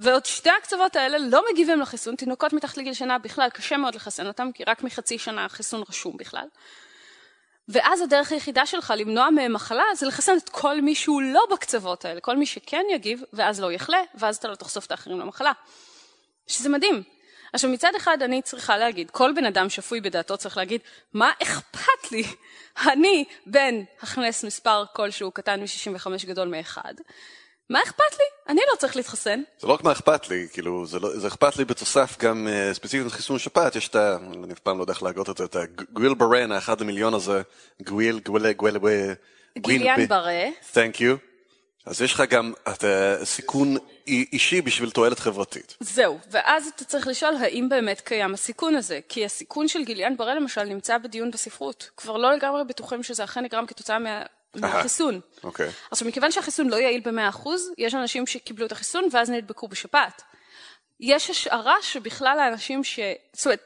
[0.00, 4.26] ועוד שתי הקצוות האלה לא מגיבים לחיסון, תינוקות מתחת לגיל שנה בכלל קשה מאוד לחסן
[4.26, 6.46] אותם, כי רק מחצי שנה החיסון רשום בכלל.
[7.68, 12.04] ואז הדרך היחידה שלך למנוע מהם מחלה זה לחסן את כל מי שהוא לא בקצוות
[12.04, 15.52] האלה, כל מי שכן יגיב, ואז לא יחלה, ואז אתה לא תחשוף את האחרים למחלה.
[16.46, 17.02] שזה מדהים.
[17.52, 20.80] עכשיו מצד אחד אני צריכה להגיד, כל בן אדם שפוי בדעתו צריך להגיד,
[21.12, 22.24] מה אכפת לי?
[22.92, 26.94] אני בן הכנס מספר כלשהו קטן מ-65 גדול מאחד.
[27.70, 28.24] מה אכפת לי?
[28.48, 29.42] אני לא צריך להתחסן.
[29.58, 32.74] זה לא רק מה אכפת לי, כאילו, זה, לא, זה אכפת לי בנוסף גם uh,
[32.74, 34.16] ספציפית לחיסון שפעת, יש את ה...
[34.44, 37.42] אני אף פעם לא יודע איך להגות את זה, את הגיליאן ברה, האחד למיליון הזה,
[37.82, 39.14] גוויל, גוויל, גוויל, גוויל,
[39.58, 40.48] גיליאן ברה.
[40.74, 41.30] Thank you.
[41.86, 45.76] אז יש לך גם את הסיכון אישי בשביל תועלת חברתית.
[45.80, 50.34] זהו, ואז אתה צריך לשאול האם באמת קיים הסיכון הזה, כי הסיכון של גיליאן ברה
[50.34, 51.90] למשל נמצא בדיון בספרות.
[51.96, 54.22] כבר לא לגמרי בטוחים שזה אכן נגרם כתוצאה מה...
[54.54, 55.20] מהחיסון.
[55.44, 55.70] אוקיי.
[55.90, 60.22] עכשיו, מכיוון שהחיסון לא יעיל ב-100%, יש אנשים שקיבלו את החיסון ואז נדבקו בשפעת.
[61.00, 62.98] יש השערה שבכלל האנשים ש...
[63.32, 63.60] זאת אומרת,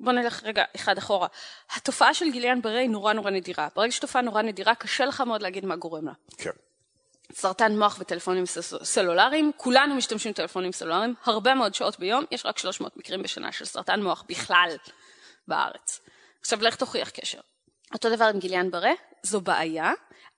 [0.00, 1.28] בוא נלך רגע אחד אחורה.
[1.76, 3.68] התופעה של גיליאן ברה היא נורא נורא נדירה.
[3.76, 6.12] ברגע שתופעה נורא נדירה, קשה לך מאוד להגיד מה גורם לה.
[6.38, 6.50] כן.
[7.32, 8.44] סרטן מוח וטלפונים
[8.82, 13.64] סלולריים, כולנו משתמשים בטלפונים סלולריים, הרבה מאוד שעות ביום, יש רק 300 מקרים בשנה של
[13.64, 14.76] סרטן מוח בכלל
[15.48, 16.00] בארץ.
[16.40, 17.40] עכשיו לך תוכיח קשר.
[17.94, 19.92] אותו דבר עם גיליאן ברה, זו בעיה.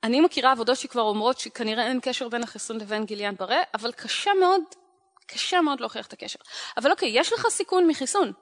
[0.04, 4.30] אני מכירה עבודות שכבר אומרות שכנראה אין קשר בין החיסון לבין גיליאן ברה, אבל קשה
[4.40, 4.62] מאוד,
[5.26, 6.38] קשה מאוד להוכיח את הקשר.
[6.76, 8.32] אבל אוקיי, יש לך סיכון מחיסון.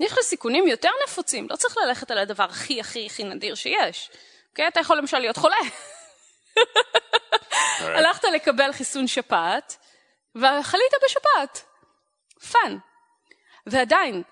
[0.00, 4.10] יש לך סיכונים יותר נפוצים, לא צריך ללכת על הדבר הכי הכי הכי נדיר שיש.
[4.50, 5.56] אוקיי, אתה יכול למשל להיות חולה.
[7.96, 9.76] הלכת לקבל חיסון שפעת,
[10.34, 11.62] וחלית בשפעת.
[12.52, 12.78] פאן.
[13.66, 14.22] ועדיין,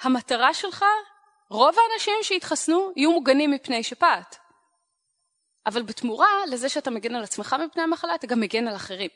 [0.00, 0.84] המטרה שלך,
[1.52, 4.36] רוב האנשים שהתחסנו יהיו מוגנים מפני שפעת.
[5.66, 9.10] אבל בתמורה לזה שאתה מגן על עצמך מפני המחלה, אתה גם מגן על אחרים.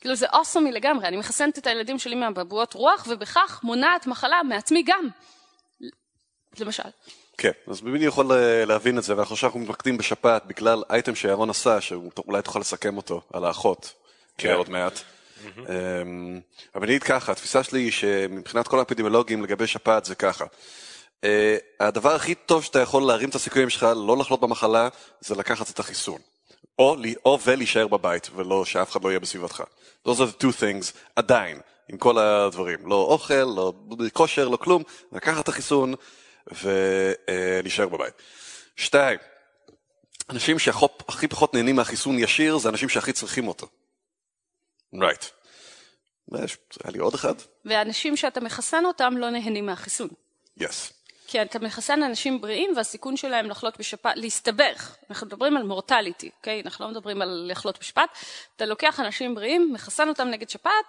[0.00, 4.42] כאילו זה awesome י לגמרי, אני מחסנת את הילדים שלי מאבעבועות רוח, ובכך מונעת מחלה
[4.42, 5.08] מעצמי גם.
[6.60, 6.82] למשל.
[7.38, 11.50] כן, אז אני יכול אה, להבין את זה, ואנחנו עכשיו מתמקדים בשפעת בגלל אייטם שירון
[11.50, 13.92] עשה, שאולי תוכל לסכם אותו, על האחות,
[14.38, 14.54] כן.
[14.54, 15.00] עוד מעט.
[15.46, 16.40] אמ,
[16.74, 20.44] אבל אני אגיד ככה, התפיסה שלי היא שמבחינת כל האפידמיולוגים לגבי שפעת זה ככה.
[21.24, 24.88] אה, הדבר הכי טוב שאתה יכול להרים את הסיכויים שלך לא לחלות במחלה,
[25.20, 26.20] זה לקחת את החיסון.
[26.78, 29.62] או, או ולהישאר בבית, ולא שאף אחד לא יהיה בסביבתך.
[30.08, 32.78] Those are the two things, עדיין, עם כל הדברים.
[32.86, 33.72] לא אוכל, לא
[34.12, 35.94] כושר, לא כלום, לקחת את החיסון
[36.52, 38.14] ולהישאר בבית.
[38.76, 39.18] שתיים,
[40.30, 43.66] אנשים שהכי פחות נהנים מהחיסון ישיר, זה אנשים שהכי צריכים אותו.
[44.94, 45.24] Right.
[46.84, 47.34] היה לי עוד אחד?
[47.64, 50.08] ואנשים שאתה מחסן אותם לא נהנים מהחיסון.
[50.60, 50.92] Yes.
[51.26, 54.96] כי אתה מחסן אנשים בריאים והסיכון שלהם לחלות בשפעת, להסתבך.
[55.10, 56.62] אנחנו מדברים על מורטליטי, אוקיי?
[56.64, 58.08] אנחנו לא מדברים על לחלות בשפעת.
[58.56, 60.84] אתה לוקח אנשים בריאים, מחסן אותם נגד שפעת,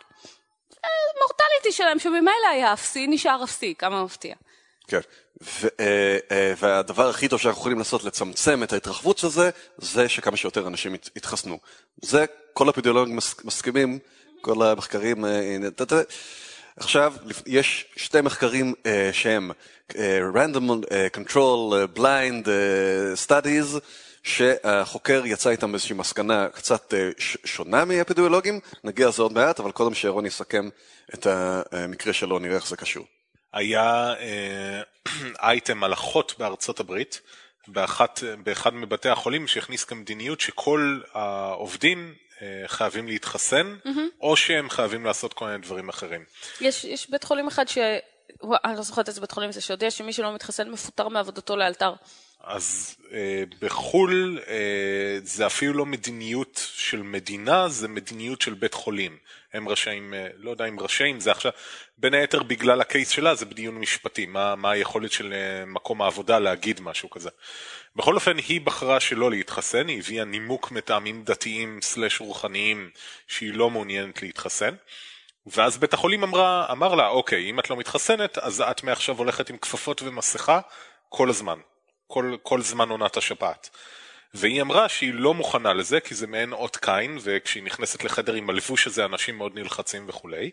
[1.22, 4.36] מורטליטי שלהם שממילא היה אפסי, נשאר אפסי, כמה מפתיע.
[4.88, 5.00] כן.
[5.42, 10.10] ו- אה, אה, והדבר הכי טוב שאנחנו יכולים לעשות לצמצם את ההתרחבות של זה, זה
[10.10, 11.60] שכמה שיותר אנשים ית- יתחסנו.
[12.02, 14.00] זה כל האפידמיולוגים מס- מסכימים,
[14.42, 15.26] כל המחקרים...
[16.78, 17.14] עכשיו,
[17.46, 19.52] יש שתי מחקרים אה, שהם
[19.96, 23.80] אה, random אה, control אה, blind אה, studies,
[24.24, 29.94] שהחוקר יצא איתם באיזושהי מסקנה קצת ש- שונה מאפידמיולוגים, נגיע לזה עוד מעט, אבל קודם
[29.94, 30.70] שירון יסכם
[31.14, 31.28] את
[31.72, 33.06] המקרה שלו, נראה איך זה קשור.
[33.54, 34.82] היה אה,
[35.48, 37.22] אייטם על אחות בארצות הברית,
[37.68, 42.14] באחת, באחד מבתי החולים שהכניס כמדיניות שכל העובדים
[42.68, 43.76] חייבים להתחסן,
[44.22, 46.24] או שהם חייבים לעשות כל מיני דברים אחרים.
[46.62, 47.78] יש, יש בית חולים אחד ש...
[48.66, 51.94] אני לא זוכרת איזה בית חולים זה, שהודיע שמי שלא מתחסן מפוטר מעבודתו לאלתר.
[52.44, 59.18] אז אה, בחו"ל אה, זה אפילו לא מדיניות של מדינה, זה מדיניות של בית חולים.
[59.56, 61.52] הם רשאים, אה, לא יודע אם רשאים, זה עכשיו,
[61.98, 66.40] בין היתר בגלל הקייס שלה זה בדיון משפטי, מה, מה היכולת של אה, מקום העבודה
[66.40, 67.30] להגיד משהו כזה.
[67.96, 72.90] בכל אופן, היא בחרה שלא להתחסן, היא הביאה נימוק מטעמים דתיים סלש רוחניים
[73.28, 74.76] שהיא לא מעוניינת להתחסן.
[75.48, 79.50] ואז בית החולים אמרה, אמר לה, אוקיי, אם את לא מתחסנת, אז את מעכשיו הולכת
[79.50, 80.60] עם כפפות ומסכה
[81.10, 81.60] כל הזמן,
[82.08, 83.70] כל, כל זמן עונת השפעת.
[84.34, 88.50] והיא אמרה שהיא לא מוכנה לזה, כי זה מעין אות קין, וכשהיא נכנסת לחדר עם
[88.50, 90.50] הלבוש הזה, אנשים מאוד נלחצים וכולי.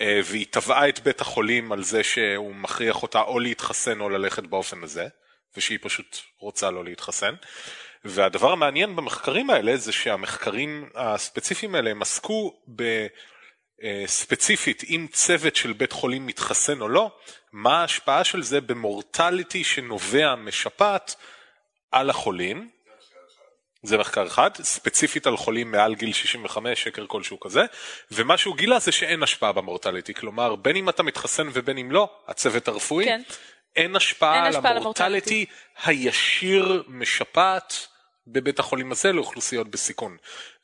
[0.00, 4.42] אה, והיא תבעה את בית החולים על זה שהוא מכריח אותה או להתחסן או ללכת
[4.42, 5.06] באופן הזה,
[5.56, 7.34] ושהיא פשוט רוצה לא להתחסן.
[8.04, 12.60] והדבר המעניין במחקרים האלה זה שהמחקרים הספציפיים האלה הם עסקו.
[13.82, 17.10] אה, ספציפית אם צוות של בית חולים מתחסן או לא,
[17.54, 21.14] מה ההשפעה של זה במורטליטי שנובע משפעת
[21.92, 22.70] על החולים.
[23.82, 27.64] זה מחקר אחד, ספציפית על חולים מעל גיל 65, שקר כלשהו כזה,
[28.10, 32.10] ומה שהוא גילה זה שאין השפעה במורטליטי, כלומר בין אם אתה מתחסן ובין אם לא,
[32.28, 33.22] הצוות הרפואי, כן.
[33.76, 35.46] אין השפעה אין על המורטליטי
[35.84, 37.86] הישיר משפעת
[38.26, 40.16] בבית החולים הזה לאוכלוסיות בסיכון.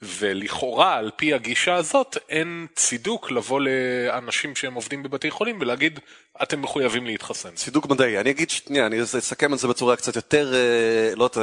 [0.02, 6.00] ולכאורה, על פי הגישה הזאת, אין צידוק לבוא לאנשים שהם עובדים בבתי חולים ולהגיד,
[6.42, 7.50] אתם מחויבים להתחסן.
[7.54, 8.20] צידוק מדעי.
[8.20, 11.38] אני אגיד שנייה, אני אסכם את זה בצורה קצת יותר, אה, לא את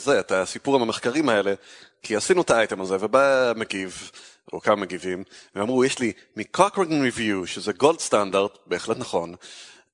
[0.00, 1.54] זה, את הסיפור עם המחקרים האלה,
[2.02, 4.10] כי עשינו את האייטם הזה, ובא מגיב,
[4.52, 9.34] או כמה מגיבים, ואמרו, יש לי מ-Cochrane Review, שזה גולד סטנדרט, בהחלט נכון,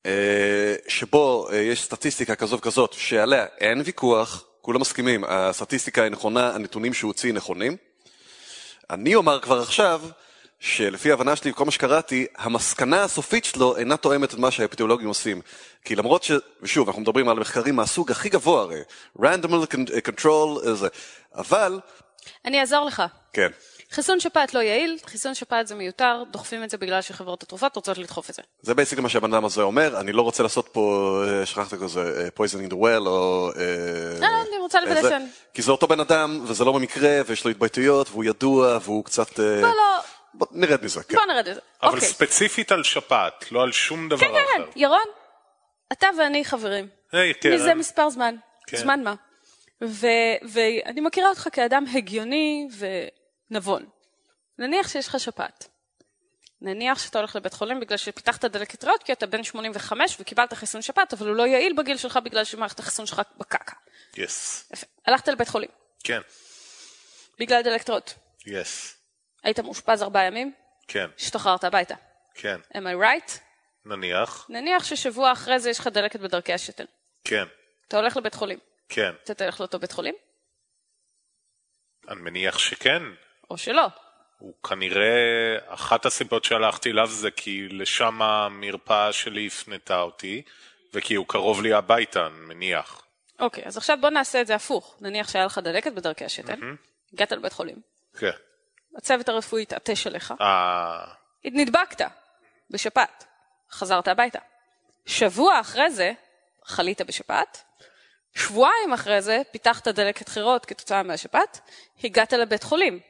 [0.07, 6.55] אה, שבו אה, יש סטטיסטיקה כזאת וכזאת, שעליה אין ויכוח, כולם מסכימים, הסטטיסטיקה היא נכונה,
[6.55, 7.77] הנתונים שהוא הוציא נכונים.
[8.91, 10.03] אני אומר כבר עכשיו,
[10.61, 15.41] שלפי ההבנה שלי וכל מה שקראתי, המסקנה הסופית שלו אינה תואמת את מה שהאפידמיולוגים עושים.
[15.85, 16.33] כי למרות ש...
[16.63, 18.81] ושוב, אנחנו מדברים על מחקרים מהסוג הכי גבוה הרי,
[19.19, 19.51] random
[20.09, 20.89] control, זה.
[21.35, 21.81] אבל,
[22.45, 23.03] אני אעזור לך.
[23.33, 23.49] כן,
[23.95, 27.99] חיסון שפעת לא יעיל, חיסון שפעת זה מיותר, דוחפים את זה בגלל שחברות התרופות רוצות
[27.99, 28.43] לדחוף את זה.
[28.63, 32.01] זה בעצם מה שהבן אדם הזה אומר, אני לא רוצה לעשות פה, אה, שכחת כזה,
[32.01, 33.51] אה, poisoning the well, או...
[33.57, 37.45] אה, לא, אני רוצה לוודא שאני- כי זה אותו בן אדם, וזה לא במקרה, ויש
[37.45, 39.39] לו התבטאויות, והוא ידוע, והוא קצת...
[39.39, 40.01] לא, לא,
[40.35, 41.17] בוא נרד מזה, כן.
[41.17, 41.61] בוא נרד לזה.
[41.83, 42.09] אבל אוקיי.
[42.09, 44.65] ספציפית על שפעת, לא על שום דבר כן, כן, אחר.
[44.73, 45.05] כן, ירון,
[45.93, 46.89] אתה ואני חברים.
[47.13, 47.55] היי, קרן.
[47.55, 48.35] מזה מספר זמן.
[48.67, 48.77] כן.
[48.77, 49.15] זמן מה.
[49.85, 50.07] ו-
[50.53, 52.69] ואני מכירה אותך כאדם הגיוני
[53.51, 53.87] ונבון.
[54.59, 55.69] נניח שיש לך שפעת.
[56.61, 60.83] נניח שאתה הולך לבית חולים בגלל שפיתחת דלקת ריאות כי אתה בן 85 וקיבלת חיסון
[60.83, 63.73] שפעת, אבל הוא לא יעיל בגיל שלך בגלל שמערכת החיסון שלך בקקה.
[64.17, 64.69] יס.
[64.73, 64.87] יפה.
[65.07, 65.71] הלכת לבית חולים
[66.05, 66.21] כן.
[67.39, 68.15] בגלל דלקת ריאות.
[68.47, 68.97] יס.
[69.43, 70.53] היית מאושפז ארבעה ימים,
[70.89, 71.07] כן.
[71.19, 71.95] השתחררת הביתה.
[72.35, 72.61] כן.
[72.73, 73.39] am I right?
[73.85, 74.47] נניח.
[74.49, 76.85] נניח ששבוע אחרי זה יש לך דלקת בדרכי השתן.
[77.25, 77.45] כן.
[77.89, 78.59] אתה הולך לבית חולים.
[78.89, 79.11] כן.
[79.25, 80.15] אתה תלך לאותו בית חולים?
[82.09, 83.03] אני מניח שכן.
[83.55, 83.87] או שלא.
[84.39, 90.43] הוא כנראה, אחת הסיבות שהלכתי אליו זה כי לשם המרפאה שלי הפנתה אותי,
[90.95, 93.03] וכי הוא קרוב לי הביתה, אני מניח.
[93.41, 94.97] אוקיי, אז עכשיו בוא נעשה את זה הפוך.
[95.01, 96.61] נניח שהיה לך דלקת בדרכי השתן,
[97.13, 97.77] הגעת לבית חולים,
[98.19, 98.31] כן.
[98.97, 101.05] הצוות הרפואי התעטש עליך, אה...
[101.45, 102.07] נדבקת
[102.71, 103.25] בשפעת,
[103.71, 104.39] חזרת הביתה.
[105.07, 106.13] שבוע אחרי זה
[106.65, 107.63] חלית בשפעת,
[108.35, 111.61] שבועיים אחרי זה פיתחת דלקת חירות כתוצאה מהשפעת,
[112.05, 113.01] הגעת לבית חולים.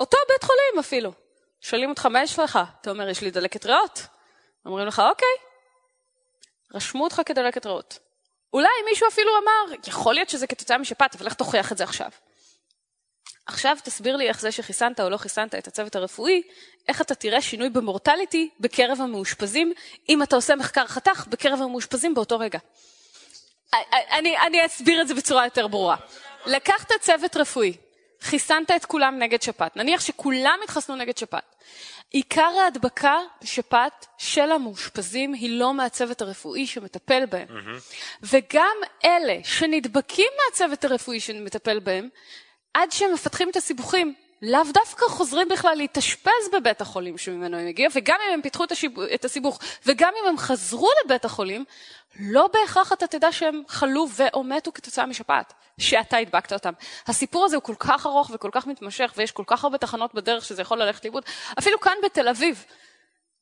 [0.00, 1.12] אותו בית חולים אפילו.
[1.60, 2.58] שואלים אותך מה יש לך?
[2.80, 4.06] אתה אומר יש לי דלקת ריאות.
[4.66, 5.28] אומרים לך אוקיי,
[6.74, 7.98] רשמו אותך כדלקת ריאות.
[8.52, 12.10] אולי מישהו אפילו אמר, יכול להיות שזה כתוצאה משפעת, אבל איך תוכיח את זה עכשיו?
[13.46, 16.42] עכשיו תסביר לי איך זה שחיסנת או לא חיסנת את הצוות הרפואי,
[16.88, 19.72] איך אתה תראה שינוי במורטליטי בקרב המאושפזים,
[20.08, 22.58] אם אתה עושה מחקר חתך בקרב המאושפזים באותו רגע.
[24.10, 25.96] אני, אני אסביר את זה בצורה יותר ברורה.
[26.46, 27.76] לקחת צוות רפואי,
[28.22, 31.56] חיסנת את כולם נגד שפעת, נניח שכולם התחסנו נגד שפעת.
[32.10, 37.46] עיקר ההדבקה בשפעת של המאושפזים היא לא מהצוות הרפואי שמטפל בהם.
[38.22, 42.08] וגם אלה שנדבקים מהצוות הרפואי שמטפל בהם,
[42.74, 47.92] עד שהם מפתחים את הסיבוכים, לאו דווקא חוזרים בכלל להתאשפז בבית החולים שממנו הם הגיעו,
[47.94, 49.00] וגם אם הם פיתחו את, השיב...
[49.00, 51.64] את הסיבוך, וגם אם הם חזרו לבית החולים,
[52.20, 56.72] לא בהכרח אתה תדע שהם חלו ו/או מתו כתוצאה משפעת, שאתה הדבקת אותם.
[57.06, 60.44] הסיפור הזה הוא כל כך ארוך וכל כך מתמשך, ויש כל כך הרבה תחנות בדרך
[60.44, 61.24] שזה יכול ללכת לאיבוד.
[61.58, 62.64] אפילו כאן בתל אביב,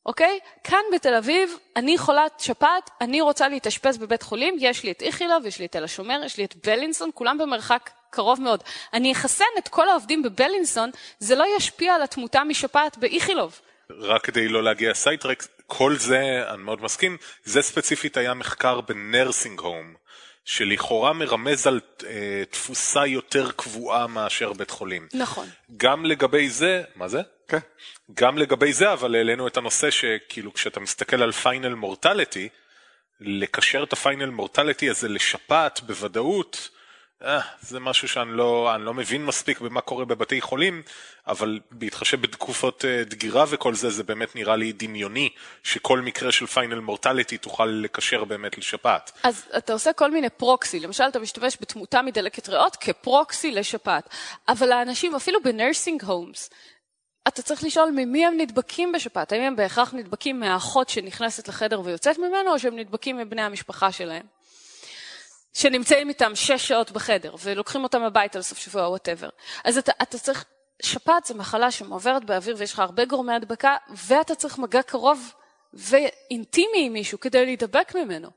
[0.06, 0.38] אוקיי?
[0.64, 5.46] כאן בתל אביב, אני חולת שפעת, אני רוצה להתאשפז בבית חולים, יש לי את איכילוב,
[5.46, 8.62] יש לי את תל השומר, יש לי את בלינסון, כולם במרחק קרוב מאוד.
[8.92, 13.60] אני אחסן את כל העובדים בבלינסון, זה לא ישפיע על התמותה משפעת באיכילוב.
[13.98, 18.34] רק כדי לא להגיע ל side tracks, כל זה, אני מאוד מסכים, זה ספציפית היה
[18.34, 19.94] מחקר ב nursing home,
[20.44, 25.08] שלכאורה מרמז על אה, תפוסה יותר קבועה מאשר בית חולים.
[25.14, 25.48] נכון.
[25.76, 27.20] גם לגבי זה, מה זה?
[27.48, 27.58] כן.
[28.14, 32.48] גם לגבי זה, אבל העלינו את הנושא שכאילו כשאתה מסתכל על final mortality,
[33.20, 36.70] לקשר את ה final mortality הזה לשפעת בוודאות,
[37.24, 40.82] אה, זה משהו שאני לא, לא מבין מספיק במה קורה בבתי חולים,
[41.26, 45.28] אבל בהתחשב בתקופות אה, דגירה וכל זה, זה באמת נראה לי דמיוני
[45.62, 49.12] שכל מקרה של final mortality תוכל לקשר באמת לשפעת.
[49.22, 54.08] אז אתה עושה כל מיני proxy, למשל אתה משתמש בתמותה מדלקת ריאות כ proxy לשפעת,
[54.48, 56.50] אבל האנשים, אפילו ב nursing homes,
[57.34, 62.18] אתה צריך לשאול ממי הם נדבקים בשפעת, האם הם בהכרח נדבקים מהאחות שנכנסת לחדר ויוצאת
[62.18, 64.22] ממנו, או שהם נדבקים מבני המשפחה שלהם.
[65.54, 69.28] שנמצאים איתם שש שעות בחדר, ולוקחים אותם הביתה לסוף שבוע, whatever.
[69.64, 70.44] אז אתה, אתה צריך,
[70.82, 75.34] שפעת זה מחלה שמועברת באוויר ויש לך הרבה גורמי הדבקה, ואתה צריך מגע קרוב
[75.74, 78.28] ואינטימי עם מישהו כדי להידבק ממנו.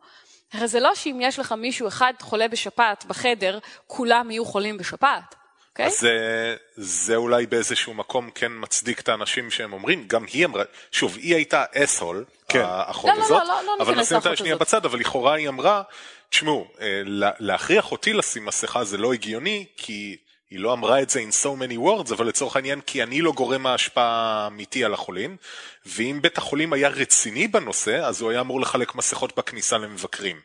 [0.53, 5.36] הרי זה לא שאם יש לך מישהו אחד חולה בשפעת בחדר, כולם יהיו חולים בשפעת.
[5.73, 5.81] Okay?
[5.81, 5.86] אוקיי?
[5.86, 10.63] אז זה, זה אולי באיזשהו מקום כן מצדיק את האנשים שהם אומרים, גם היא אמרה,
[10.91, 12.62] שוב, היא הייתה אסהול, כן.
[12.65, 15.49] האחות לא, הזאת, לא, לא, לא, לא אבל נשים אותה שנייה בצד, אבל לכאורה היא
[15.49, 15.81] אמרה,
[16.29, 17.01] תשמעו, אה,
[17.39, 20.17] להכריח אותי לשים מסכה זה לא הגיוני, כי
[20.49, 23.31] היא לא אמרה את זה in so many words, אבל לצורך העניין, כי אני לא
[23.31, 25.38] גורם ההשפעה האמיתי על החולים,
[25.86, 30.39] ואם בית החולים היה רציני בנושא, אז הוא היה אמור לחלק מסכות בכניסה למבקרים.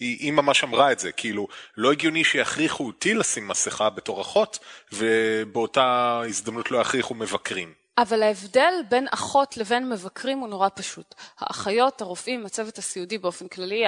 [0.00, 4.58] היא, היא ממש אמרה את זה, כאילו, לא הגיוני שיכריחו אותי לשים מסכה בתור אחות,
[4.92, 7.74] ובאותה הזדמנות לא יכריחו מבקרים.
[7.98, 11.14] אבל ההבדל בין אחות לבין מבקרים הוא נורא פשוט.
[11.38, 13.84] האחיות, הרופאים, הצוות הסיעודי באופן כללי,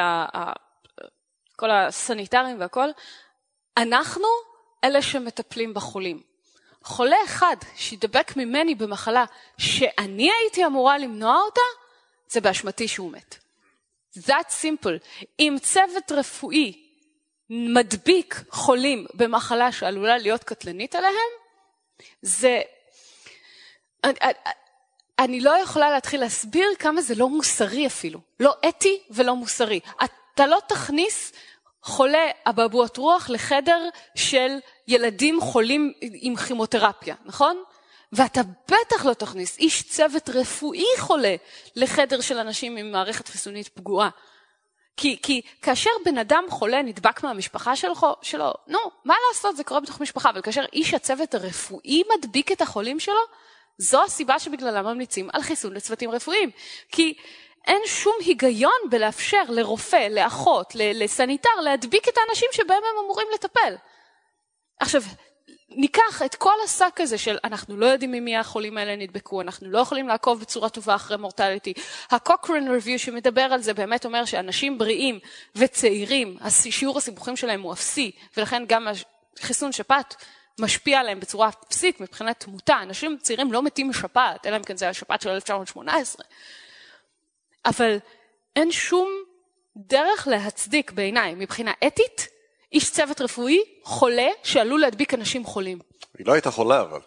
[1.56, 2.88] כל הסניטרים והכל,
[3.76, 4.26] אנחנו
[4.84, 6.22] אלה שמטפלים בחולים.
[6.84, 9.24] חולה אחד שידבק ממני במחלה
[9.58, 11.60] שאני הייתי אמורה למנוע אותה,
[12.28, 13.41] זה באשמתי שהוא מת.
[14.18, 15.24] That simple.
[15.38, 16.88] אם צוות רפואי
[17.50, 21.30] מדביק חולים במחלה שעלולה להיות קטלנית עליהם,
[22.22, 22.62] זה...
[24.04, 24.14] אני,
[25.18, 28.20] אני לא יכולה להתחיל להסביר כמה זה לא מוסרי אפילו.
[28.40, 29.80] לא אתי ולא מוסרי.
[30.04, 31.32] אתה לא תכניס
[31.82, 37.62] חולה אבעבועות רוח לחדר של ילדים חולים עם כימותרפיה, נכון?
[38.12, 41.34] ואתה בטח לא תכניס איש צוות רפואי חולה
[41.76, 44.10] לחדר של אנשים עם מערכת חיסונית פגועה.
[44.96, 49.80] כי, כי כאשר בן אדם חולה נדבק מהמשפחה שלו, שלו, נו, מה לעשות, זה קורה
[49.80, 53.20] בתוך משפחה, אבל כאשר איש הצוות הרפואי מדביק את החולים שלו,
[53.78, 56.50] זו הסיבה שבגללה ממליצים על חיסון לצוותים רפואיים.
[56.92, 57.14] כי
[57.66, 63.74] אין שום היגיון בלאפשר לרופא, לאחות, לסניטר, להדביק את האנשים שבהם הם אמורים לטפל.
[64.80, 65.02] עכשיו,
[65.76, 69.78] ניקח את כל השק הזה של אנחנו לא יודעים ממי החולים האלה נדבקו, אנחנו לא
[69.78, 71.72] יכולים לעקוב בצורה טובה אחרי מורטליטי.
[72.10, 75.18] הקוקרן ריוויו שמדבר על זה באמת אומר שאנשים בריאים
[75.56, 76.36] וצעירים,
[76.70, 78.86] שיעור הסיבוכים שלהם הוא אפסי, ולכן גם
[79.38, 80.24] חיסון שפעת
[80.58, 82.76] משפיע עליהם בצורה אפסית מבחינת תמותה.
[82.82, 86.24] אנשים צעירים לא מתים משפעת, אלא אם כן זה השפעת של 1918.
[87.64, 87.96] אבל
[88.56, 89.10] אין שום
[89.76, 92.28] דרך להצדיק בעיניי, מבחינה אתית,
[92.72, 95.78] איש צוות רפואי חולה שעלול להדביק אנשים חולים.
[96.18, 97.00] היא לא הייתה חולה אבל.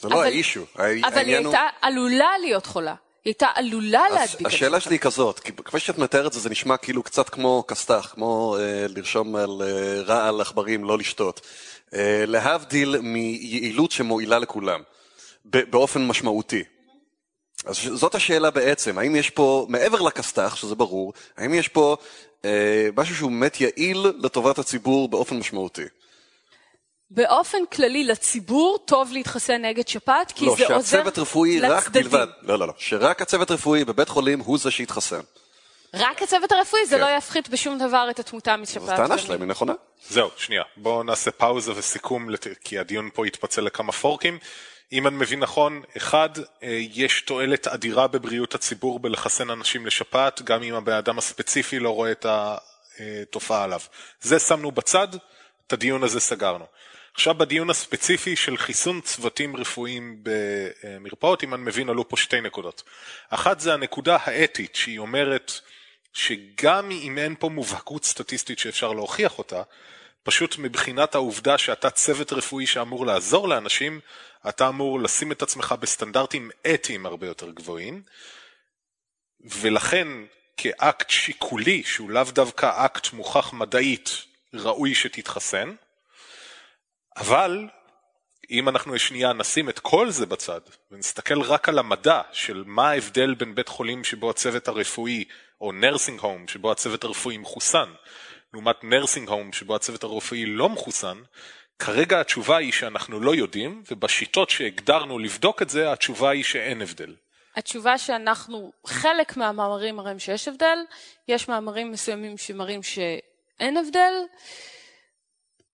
[0.00, 0.64] זה לא האישו.
[0.76, 2.94] אבל היא הייתה עלולה להיות חולה.
[3.24, 4.46] היא הייתה עלולה להדביק.
[4.46, 8.12] השאלה שלי היא כזאת, כפי שאת מתארת את זה, זה נשמע כאילו קצת כמו כסת"ח,
[8.14, 11.40] כמו אה, לרשום על אה, רעל עכברים לא לשתות.
[11.94, 14.80] אה, להבדיל מיעילות שמועילה לכולם,
[15.44, 16.64] באופן משמעותי.
[17.64, 21.96] אז זאת השאלה בעצם, האם יש פה, מעבר לכסת"ח, שזה ברור, האם יש פה
[22.44, 25.84] אה, משהו שהוא באמת יעיל לטובת הציבור באופן משמעותי?
[27.10, 30.98] באופן כללי לציבור טוב להתחסן נגד שפעת, כי לא, זה עוזר לצדדים.
[30.98, 34.70] לא, שהצוות רפואי רק בלבד, לא, לא, לא, שרק הצוות רפואי בבית חולים הוא זה
[34.70, 35.20] שיתחסן.
[35.94, 36.88] רק הצוות הרפואי, כן.
[36.88, 38.82] זה לא יפחית בשום דבר את התמותה משפעת.
[38.82, 39.72] זו טענה שלהם, היא נכונה.
[40.08, 42.28] זהו, שנייה, בואו נעשה פאוזה וסיכום,
[42.64, 44.38] כי הדיון פה יתפצל לכמה פורקים.
[44.92, 46.28] אם אני מבין נכון, אחד,
[46.62, 51.90] אה, יש תועלת אדירה בבריאות הציבור בלחסן אנשים לשפעת, גם אם הבן אדם הספציפי לא
[51.90, 53.80] רואה את התופעה עליו.
[54.20, 55.08] זה שמנו בצד,
[55.66, 56.64] את הדיון הזה סגרנו.
[57.14, 62.82] עכשיו בדיון הספציפי של חיסון צוותים רפואיים במרפאות, אם אני מבין, עלו פה שתי נקודות.
[63.30, 65.52] אחת זה הנקודה האתית, שהיא אומרת
[66.12, 69.62] שגם אם אין פה מובהקות סטטיסטית שאפשר להוכיח אותה,
[70.22, 74.00] פשוט מבחינת העובדה שאתה צוות רפואי שאמור לעזור לאנשים,
[74.48, 78.02] אתה אמור לשים את עצמך בסטנדרטים אתיים הרבה יותר גבוהים,
[79.40, 80.08] ולכן
[80.56, 84.10] כאקט שיקולי, שהוא לאו דווקא אקט מוכח מדעית,
[84.54, 85.74] ראוי שתתחסן,
[87.16, 87.68] אבל
[88.50, 90.60] אם אנחנו שנייה נשים את כל זה בצד,
[90.90, 95.24] ונסתכל רק על המדע של מה ההבדל בין בית חולים שבו הצוות הרפואי,
[95.60, 97.92] או nursing home שבו הצוות הרפואי מחוסן,
[98.52, 101.22] לעומת nursing home שבו הצוות הרפואי לא מחוסן,
[101.78, 107.14] כרגע התשובה היא שאנחנו לא יודעים, ובשיטות שהגדרנו לבדוק את זה, התשובה היא שאין הבדל.
[107.56, 110.78] התשובה שאנחנו, חלק מהמאמרים מראים שיש הבדל,
[111.28, 114.12] יש מאמרים מסוימים שמראים שאין הבדל.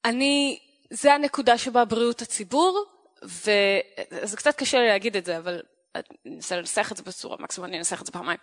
[0.05, 0.59] אני,
[0.91, 2.85] זה הנקודה שבה בריאות הציבור,
[3.23, 5.63] וזה קצת קשה לי להגיד את זה, אבל
[5.95, 8.39] אני אנסה לנסח את זה בצורה, מקסימום אני אנסח את זה פעמיים.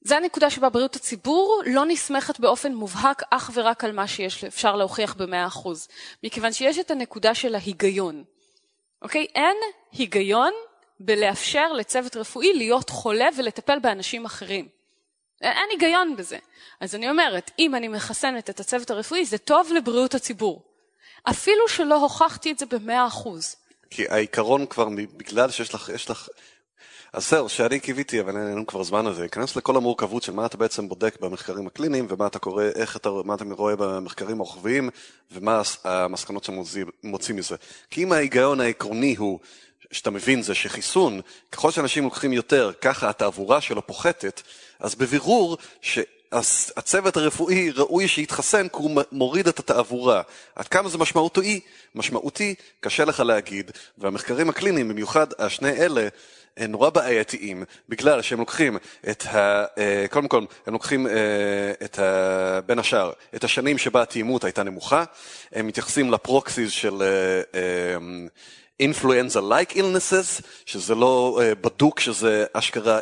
[0.00, 4.76] זה הנקודה שבה בריאות הציבור לא נסמכת באופן מובהק אך ורק על מה שיש, אפשר
[4.76, 5.88] להוכיח במאה אחוז.
[6.24, 8.24] מכיוון שיש את הנקודה של ההיגיון.
[9.02, 9.26] אוקיי?
[9.34, 9.56] אין
[9.92, 10.52] היגיון
[11.00, 14.68] בלאפשר לצוות רפואי להיות חולה ולטפל באנשים אחרים.
[15.42, 16.38] אין היגיון בזה.
[16.80, 20.62] אז אני אומרת, אם אני מחסנת את הצוות הרפואי, זה טוב לבריאות הציבור.
[21.30, 23.56] אפילו שלא הוכחתי את זה במאה אחוז.
[23.90, 26.28] כי העיקרון כבר, בגלל שיש לך, יש לך...
[27.12, 30.46] אז זהו, שאני קיוויתי, אבל אין לנו כבר זמן לזה, להיכנס לכל המורכבות של מה
[30.46, 34.90] אתה בעצם בודק במחקרים הקליניים, ומה אתה קורא, איך אתה, מה אתה רואה במחקרים הרוחביים,
[35.32, 37.56] ומה המסקנות שמוצאים מזה.
[37.90, 39.38] כי אם ההיגיון העקרוני הוא
[39.90, 41.20] שאתה מבין זה שחיסון,
[41.52, 44.42] ככל שאנשים לוקחים יותר, ככה התעבורה שלו פוחתת,
[44.80, 50.22] אז בבירור שהצוות הרפואי ראוי שיתחסן כי הוא מוריד את התעבורה.
[50.54, 51.60] עד כמה זה משמעותי?
[51.94, 56.08] משמעותי, קשה לך להגיד, והמחקרים הקליניים, במיוחד השני אלה,
[56.68, 58.76] נורא בעייתיים, בגלל שהם לוקחים
[59.10, 59.64] את ה...
[59.78, 61.12] אה, קודם כל, הם לוקחים אה,
[61.84, 62.60] את ה...
[62.66, 65.04] בין השאר, את השנים שבה התאימות הייתה נמוכה,
[65.52, 67.02] הם מתייחסים לפרוקסיס של...
[67.54, 67.96] אה,
[68.82, 72.98] influenza-like illnesses, שזה לא בדוק שזה אשכרה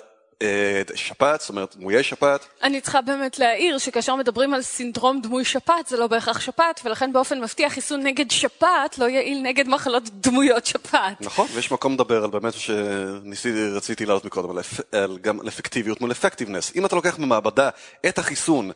[0.95, 2.47] שפעת, זאת אומרת דמויי שפעת.
[2.63, 7.13] אני צריכה באמת להעיר שכאשר מדברים על סינדרום דמוי שפעת זה לא בהכרח שפעת, ולכן
[7.13, 11.21] באופן מפתיע חיסון נגד שפעת לא יעיל נגד מחלות דמויות שפעת.
[11.21, 14.59] נכון, ויש מקום לדבר על באמת שניסיתי, רציתי להעלות מקודם, על,
[14.93, 16.73] על גם על אפקטיביות מול אפקטיבנס.
[16.77, 17.71] אם אתה לוקח במעבדה
[18.07, 18.71] את החיסון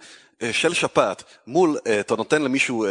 [0.53, 2.91] של שפעת מול, אה, אתה נותן למישהו, אה,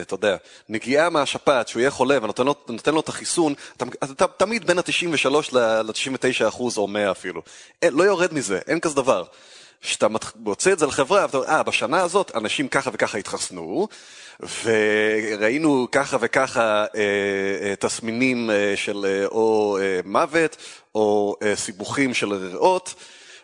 [0.00, 0.36] אתה יודע,
[0.68, 6.48] נגיעה מהשפעת, שהוא יהיה חולה ונותן לו, את החיסון, אתה, אתה תמיד בין ה-93 ל-99
[6.48, 7.42] אחוז או 100 אפילו.
[7.82, 9.24] אין, לא יורד מזה, אין כזה דבר.
[9.82, 10.06] כשאתה
[10.36, 13.88] מוצא את זה לחברה, ואתה אומר, אה, בשנה הזאת אנשים ככה וככה התחסנו,
[14.64, 17.00] וראינו ככה וככה אה,
[17.62, 20.56] אה, תסמינים אה, של אה, או אה, מוות,
[20.94, 22.94] או אה, סיבוכים של ריאות,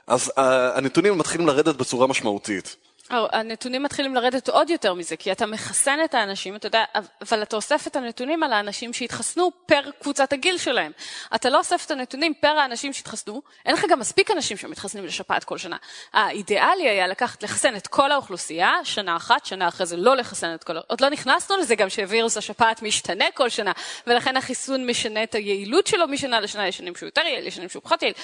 [0.06, 2.76] אז אה, הנתונים מתחילים לרדת בצורה משמעותית.
[3.10, 6.84] הנתונים מתחילים לרדת עוד יותר מזה, כי אתה מחסן את האנשים, אתה יודע,
[7.20, 10.92] אבל אתה אוסף את הנתונים על האנשים שהתחסנו פר קבוצת הגיל שלהם.
[11.34, 15.44] אתה לא אוסף את הנתונים פר האנשים שהתחסנו, אין לך גם מספיק אנשים שמתחסנים לשפעת
[15.44, 15.76] כל שנה.
[16.12, 20.64] האידיאלי היה לקחת, לחסן את כל האוכלוסייה, שנה אחת, שנה אחרי זה לא לחסן את
[20.64, 20.76] כל...
[20.86, 23.72] עוד לא נכנסנו לזה גם שווירוס השפעת משתנה כל שנה,
[24.06, 27.68] ולכן החיסון משנה את היעילות שלו משנה לשנה, יש שנים שהוא יותר יעיל, יש שנים
[27.68, 28.14] שהוא פחות יעיל.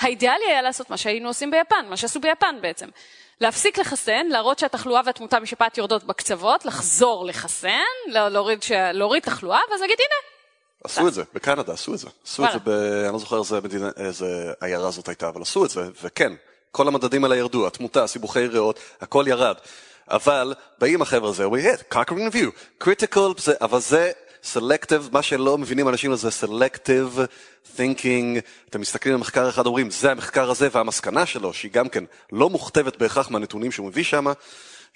[0.00, 2.88] האידיאלי היה לעשות מה שהיינו עושים ביפן, מה שעשו ביפן בעצם.
[3.40, 7.70] להפסיק לחסן, להראות שהתחלואה והתמותה משפעת יורדות בקצוות, לחזור לחסן,
[8.08, 8.58] לא, להוריד,
[8.92, 10.36] להוריד תחלואה, ואז להגיד הנה.
[10.84, 12.08] עשו את זה, בקנדה עשו את זה.
[12.26, 12.68] עשו את זה, ב...
[13.04, 16.32] אני לא זוכר איזה, מדינה, איזה עיירה זאת הייתה, אבל עשו את זה, וכן,
[16.70, 19.56] כל המדדים האלה ירדו, התמותה, סיבוכי ריאות, הכל ירד.
[20.10, 24.12] אבל באים החבר'ה הזה, we hit, conquering view, critical, אבל זה
[24.46, 27.18] סלקטיב, מה שלא מבינים אנשים זה סלקטיב
[27.76, 32.04] thinking, אתם מסתכלים על מחקר אחד, אומרים, זה המחקר הזה, והמסקנה שלו, שהיא גם כן
[32.32, 34.26] לא מוכתבת בהכרח מהנתונים שהוא מביא שם,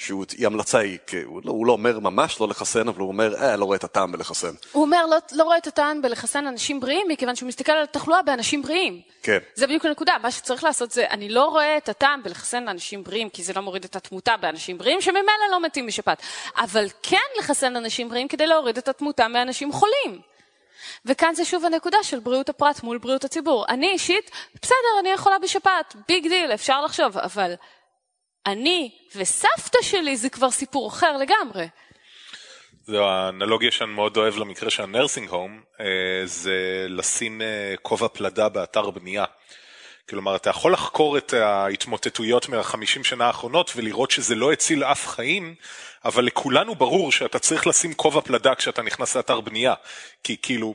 [0.00, 3.56] שהיא המלצה היא, הוא לא, הוא לא אומר ממש לא לחסן, אבל הוא אומר, אה,
[3.56, 4.52] לא רואה את הטעם בלחסן.
[4.72, 8.22] הוא אומר, לא, לא רואה את הטעם בלחסן אנשים בריאים, מכיוון שהוא מסתכל על התחלואה
[8.22, 9.00] באנשים בריאים.
[9.22, 9.38] כן.
[9.54, 13.28] זה בדיוק הנקודה, מה שצריך לעשות זה, אני לא רואה את הטעם בלחסן אנשים בריאים,
[13.28, 16.22] כי זה לא מוריד את התמותה באנשים בריאים, שממילא לא מתים משפעת.
[16.56, 20.20] אבל כן לחסן אנשים בריאים כדי להוריד את התמותה מאנשים חולים.
[21.04, 23.64] וכאן זה שוב הנקודה של בריאות הפרט מול בריאות הציבור.
[23.68, 24.30] אני אישית,
[24.62, 27.54] בסדר, אני אחלה בשפעת, big deal, אפשר לחשוב, אבל
[28.46, 31.68] אני וסבתא שלי זה כבר סיפור אחר לגמרי.
[32.86, 35.86] זו האנלוגיה שאני מאוד אוהב למקרה של ה nursing home, אה,
[36.24, 39.24] זה לשים אה, כובע פלדה באתר בנייה.
[40.08, 45.54] כלומר, אתה יכול לחקור את ההתמוטטויות מהחמישים שנה האחרונות ולראות שזה לא הציל אף חיים,
[46.04, 49.74] אבל לכולנו ברור שאתה צריך לשים כובע פלדה כשאתה נכנס לאתר בנייה.
[50.24, 50.74] כי כאילו,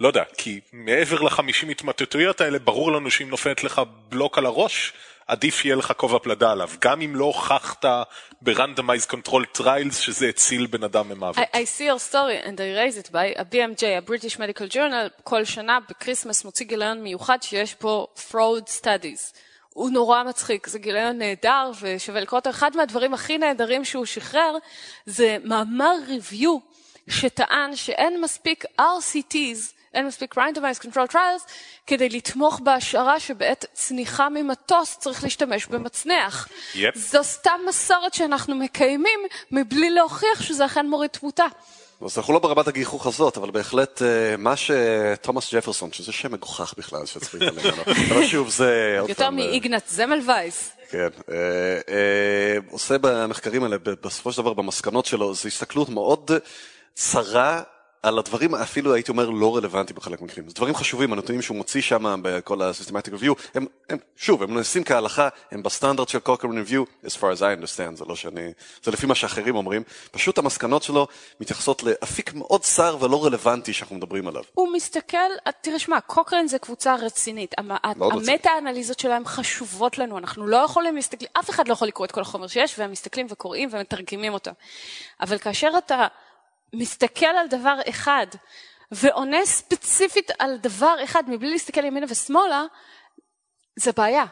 [0.00, 4.92] לא יודע, כי מעבר לחמישים התמוטטויות האלה, ברור לנו שאם נופלת לך בלוק על הראש,
[5.26, 7.84] עדיף יהיה לך כובע פלדה עליו, גם אם לא הוכחת
[8.42, 11.38] ב-randomized control trials שזה הציל בן אדם ממוות.
[11.38, 14.72] I, I see your story and I raise it by a BMJ, a British Medical
[14.74, 19.36] Journal, כל שנה בקריסמס מוציא גיליון מיוחד שיש בו fraud studies.
[19.76, 22.50] הוא נורא מצחיק, זה גיליון נהדר ושווה לקרוא אותו.
[22.50, 24.56] אחד מהדברים הכי נהדרים שהוא שחרר
[25.06, 26.58] זה מאמר ריוויו
[27.08, 31.50] שטען שאין מספיק RCTs אין מספיק randomized control trials
[31.86, 36.48] כדי לתמוך בהשערה שבעת צניחה ממטוס צריך להשתמש במצנח.
[36.74, 36.78] Yep.
[36.94, 39.20] זו סתם מסורת שאנחנו מקיימים
[39.50, 41.46] מבלי להוכיח שזה אכן מוריד תמותה.
[42.04, 46.74] אז אנחנו לא ברמת הגיחוך הזאת, אבל בהחלט אה, מה שתומאס ג'פרסון, שזה שם מגוחך
[46.78, 48.98] בכלל שצריך להתעלם ממנו, אבל שוב זה...
[49.08, 50.72] יותר מאיגנץ זמל וייס.
[50.90, 51.36] כן, אה,
[51.88, 56.30] אה, עושה במחקרים האלה, בסופו של דבר במסקנות שלו, זו הסתכלות מאוד
[56.94, 57.62] צרה
[58.06, 60.48] על הדברים אפילו הייתי אומר לא רלוונטיים בחלק מהמקרים.
[60.48, 64.84] זה דברים חשובים, הנתונים שהוא מוציא שם בכל ה-systematic review, הם, הם, שוב, הם נעשים
[64.84, 68.52] כהלכה, הם בסטנדרט של Cochrane review, as far as I understand, זה לא שאני,
[68.82, 71.06] זה לפי מה שאחרים אומרים, פשוט המסקנות שלו
[71.40, 74.42] מתייחסות לאפיק מאוד צר ולא רלוונטי שאנחנו מדברים עליו.
[74.54, 75.16] הוא מסתכל,
[75.60, 77.54] תראה שמע, קוקרן זה קבוצה רצינית.
[77.84, 82.20] המטה-אנליזות שלהם חשובות לנו, אנחנו לא יכולים להסתכל, אף אחד לא יכול לקרוא את כל
[82.20, 84.50] החומר שיש, והם מסתכלים וקוראים ומתרגמים אותו.
[85.20, 86.06] אבל כאשר אתה
[86.78, 88.26] מסתכל על דבר אחד
[88.92, 92.64] ועונה ספציפית על דבר אחד מבלי להסתכל ימינה ושמאלה,
[93.76, 94.24] זה בעיה.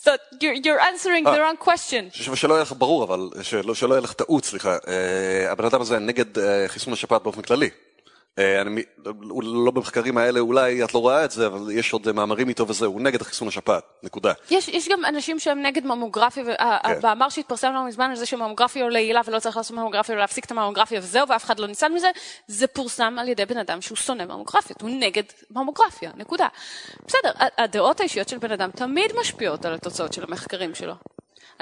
[0.00, 2.10] So you're, you're answering the wrong question.
[2.12, 4.76] ש- שלא יהיה לך ברור, אבל שלא, שלא יהיה לך טעות, סליחה.
[4.88, 7.70] אה, הבן אדם הזה נגד אה, חיסון השפעת באופן כללי.
[8.38, 12.12] אה, אני, מ- לא במחקרים האלה אולי את לא רואה את זה, אבל יש עוד
[12.12, 14.32] מאמרים איתו וזה, הוא נגד חיסון השפעת, נקודה.
[14.50, 16.44] יש, יש גם אנשים שהם נגד ממוגרפיה,
[17.02, 20.50] והמאמר שהתפרסם לא מזמן על זה שממוגרפיה לא יעילה ולא צריך לעשות ממוגרפיה ולהפסיק את
[20.50, 22.10] הממוגרפיה וזהו, ואף אחד לא ניצל מזה,
[22.46, 26.48] זה פורסם על ידי בן אדם שהוא שונא ממוגרפיות, הוא נגד ממוגרפיה, נקודה.
[27.06, 30.94] בסדר, הדעות האישיות של בן אדם תמיד משפיעות על התוצאות של המחקרים שלו.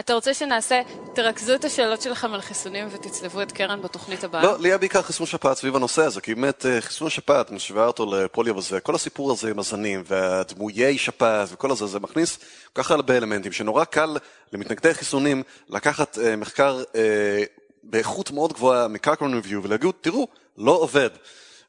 [0.01, 0.82] אתה רוצה שנעשה,
[1.14, 4.43] תרכזו את השאלות שלכם על חיסונים ותצלבו את קרן בתוכנית הבאה?
[4.43, 7.86] לא, לי היה בעיקר חיסון שפעת סביב הנושא הזה, כי באמת אה, חיסון השפעת, משווה
[7.86, 12.38] אותו לפוליו וזה, כל הסיפור הזה עם הזנים והדמויי שפעת וכל הזה, זה מכניס
[12.72, 14.16] כל כך הרבה אלמנטים, שנורא קל
[14.53, 17.43] למתנגדי חיסונים לקחת אה, מחקר אה,
[17.82, 20.28] באיכות מאוד גבוהה מקרקרון ריוויו ולהגיד, תראו,
[20.59, 21.11] לא עובד.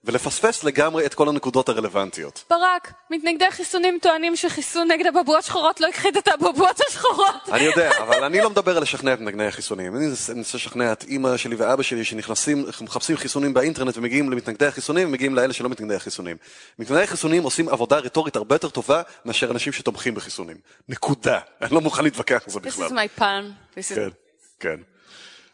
[0.06, 2.44] ולפספס לגמרי את כל הנקודות הרלוונטיות.
[2.50, 7.50] ברק, מתנגדי חיסונים טוענים שחיסון נגד הבבואות שחורות לא הכחיד את הבבואות השחורות.
[7.52, 9.96] אני יודע, אבל אני לא מדבר על לשכנע את מתנגדי החיסונים.
[9.96, 15.08] אני מנסה לשכנע את אימא שלי ואבא שלי שנכנסים, מחפשים חיסונים באינטרנט ומגיעים למתנגדי החיסונים
[15.08, 16.38] ומגיעים לאלה שלא מתנגדי החיסונים.
[16.80, 20.58] מתנגדי החיסונים עושים עבודה רטורית הרבה יותר טובה מאשר אנשים שתומכים בחיסונים.
[20.90, 21.40] נקודה.
[21.62, 22.88] אני לא מוכן להתווכח על זה This בכלל.
[22.88, 23.76] is my pan.
[23.76, 23.96] This is...
[23.96, 24.10] כן,
[24.60, 24.93] כן.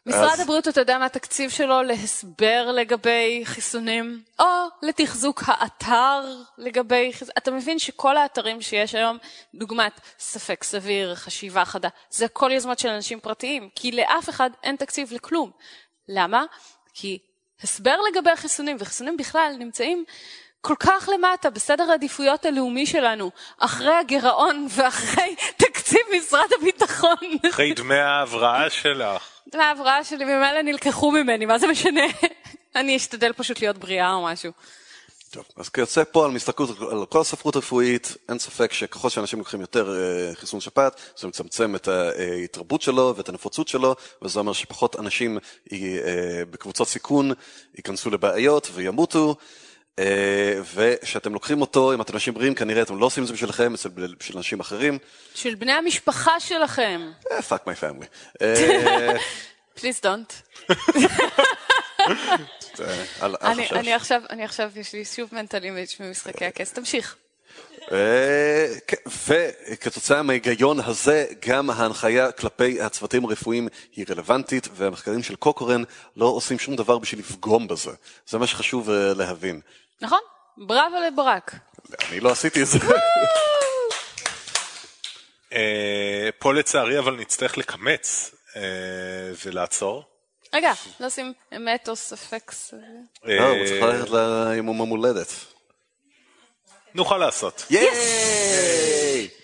[0.05, 4.45] משרד אז- הבריאות, אתה יודע מה התקציב שלו להסבר לגבי חיסונים, או
[4.81, 6.21] לתחזוק האתר
[6.57, 7.33] לגבי חיסונים.
[7.37, 9.17] אתה מבין שכל האתרים שיש היום,
[9.55, 14.75] דוגמת ספק סביר, חשיבה חדה, זה הכל יוזמות של אנשים פרטיים, כי לאף אחד אין
[14.75, 15.51] תקציב לכלום.
[16.07, 16.43] למה?
[16.93, 17.19] כי
[17.63, 20.03] הסבר לגבי החיסונים, וחיסונים בכלל נמצאים
[20.61, 25.35] כל כך למטה בסדר העדיפויות הלאומי שלנו, אחרי הגירעון ואחרי
[25.65, 27.15] תקציב משרד הביטחון.
[27.49, 29.38] אחרי דמי ההבראה שלך.
[29.51, 32.01] דמי ההבראה שלי ממילא נלקחו ממני, מה זה משנה?
[32.75, 34.51] אני אשתדל פשוט להיות בריאה או משהו.
[35.31, 39.61] טוב, אז כיוצא פה על מסתכלות על כל הספרות הרפואית, אין ספק שככל שאנשים לוקחים
[39.61, 44.99] יותר אה, חיסון שפעת, זה מצמצם את ההתרבות שלו ואת הנפוצות שלו, וזה אומר שפחות
[44.99, 45.37] אנשים
[45.71, 45.77] אה,
[46.51, 47.31] בקבוצות סיכון
[47.77, 49.35] ייכנסו לבעיות וימותו.
[49.99, 53.73] אה, ושאתם לוקחים אותו, אם אתם אנשים בריאים, כנראה אתם לא עושים את זה בשבילכם,
[53.73, 54.97] אצל בשביל אנשים אחרים.
[55.35, 57.11] של בני המשפחה שלכם.
[57.31, 58.05] אה, fuck my family.
[58.41, 59.13] אה,
[59.77, 60.33] Please don't.
[63.71, 66.73] אני, עכשיו, אני עכשיו, יש לי שוב mental image ממשחקי הכס.
[66.73, 67.15] תמשיך.
[68.87, 68.97] כן,
[69.27, 75.84] וכתוצאה מההיגיון הזה, גם ההנחיה כלפי הצוותים הרפואיים היא רלוונטית, והמחקרים של קוקריין
[76.15, 77.91] לא עושים שום דבר בשביל לפגום בזה.
[78.27, 79.61] זה מה שחשוב להבין.
[80.01, 80.19] נכון?
[80.57, 81.55] בראבו לברק.
[82.09, 82.79] אני לא עשיתי את זה.
[85.53, 88.61] אה, פה לצערי אבל נצטרך לקמץ אה,
[89.45, 90.03] ולעצור.
[90.53, 92.81] רגע, לא עושים אמת או ספק סביר.
[93.27, 95.27] אה, הוא צריך ללכת ליום המולדת.
[96.93, 97.65] נוכל לעשות.
[97.69, 99.38] ייי!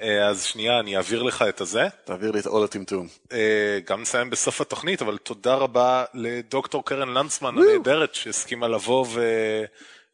[0.00, 1.88] אה, אז שנייה, אני אעביר לך את הזה.
[2.04, 3.08] תעביר לי את עול הטמטום.
[3.32, 9.06] אה, גם נסיים בסוף התוכנית, אבל תודה רבה לדוקטור קרן לנדסמן הנהדרת שהסכימה לבוא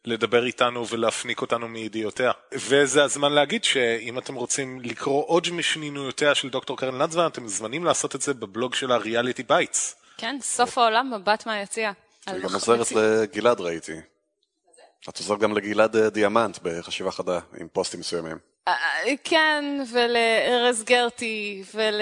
[0.05, 2.31] ולדבר איתנו ולפנק אותנו מידיעותיה.
[2.53, 7.85] וזה הזמן להגיד שאם אתם רוצים לקרוא עוד משנינויותיה של דוקטור קרן לנדסמן, אתם מוזמנים
[7.85, 9.95] לעשות את זה בבלוג של ה Reality Bites.
[10.17, 11.91] כן, סוף העולם, מבט מהיציע.
[12.27, 13.93] היא על גם עוזרת לגלעד ראיתי.
[15.09, 18.37] את עוזרת גם לגלעד אה, דיאמנט בחשיבה חדה, עם פוסטים מסוימים.
[18.67, 18.73] אה,
[19.23, 22.01] כן, ולארז גרטי, ול...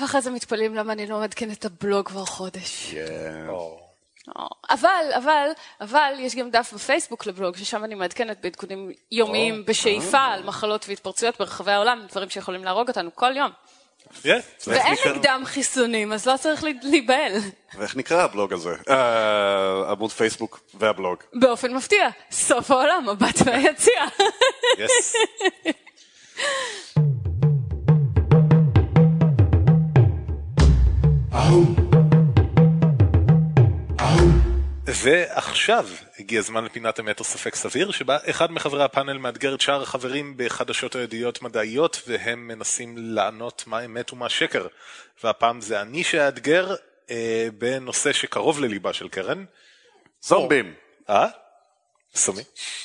[0.00, 2.90] ואחרי זה מתפלאים למה אני לא מעדכנת את הבלוג כבר חודש.
[2.90, 3.46] כן.
[4.70, 5.48] אבל, אבל,
[5.80, 11.38] אבל יש גם דף בפייסבוק לבלוג, ששם אני מעדכנת בעדכונים יומיים בשאיפה על מחלות והתפרצויות
[11.38, 13.50] ברחבי העולם, דברים שיכולים להרוג אותנו כל יום.
[14.22, 14.26] Yeah.
[14.66, 14.94] ואין?
[15.14, 17.32] נגדם חיסונים, אז לא צריך לה- להיבהל.
[17.78, 18.74] ואיך נקרא הבלוג הזה?
[18.90, 21.16] אה, עמוד פייסבוק והבלוג.
[21.34, 24.04] באופן מפתיע, סוף העולם, מבט מהיציע.
[24.76, 25.16] Yes.
[34.86, 35.86] ועכשיו
[36.18, 40.34] הגיע הזמן לפינת אמת או ספק סביר, שבה אחד מחברי הפאנל מאתגר את שאר החברים
[40.36, 44.66] בחדשות או ידיעות מדעיות, והם מנסים לענות מה אמת ומה שקר.
[45.24, 46.74] והפעם זה אני שאאתגר,
[47.10, 49.44] אה, בנושא שקרוב לליבה של קרן.
[50.22, 50.74] זומבים.
[51.10, 51.26] אה?
[52.14, 52.42] סמי?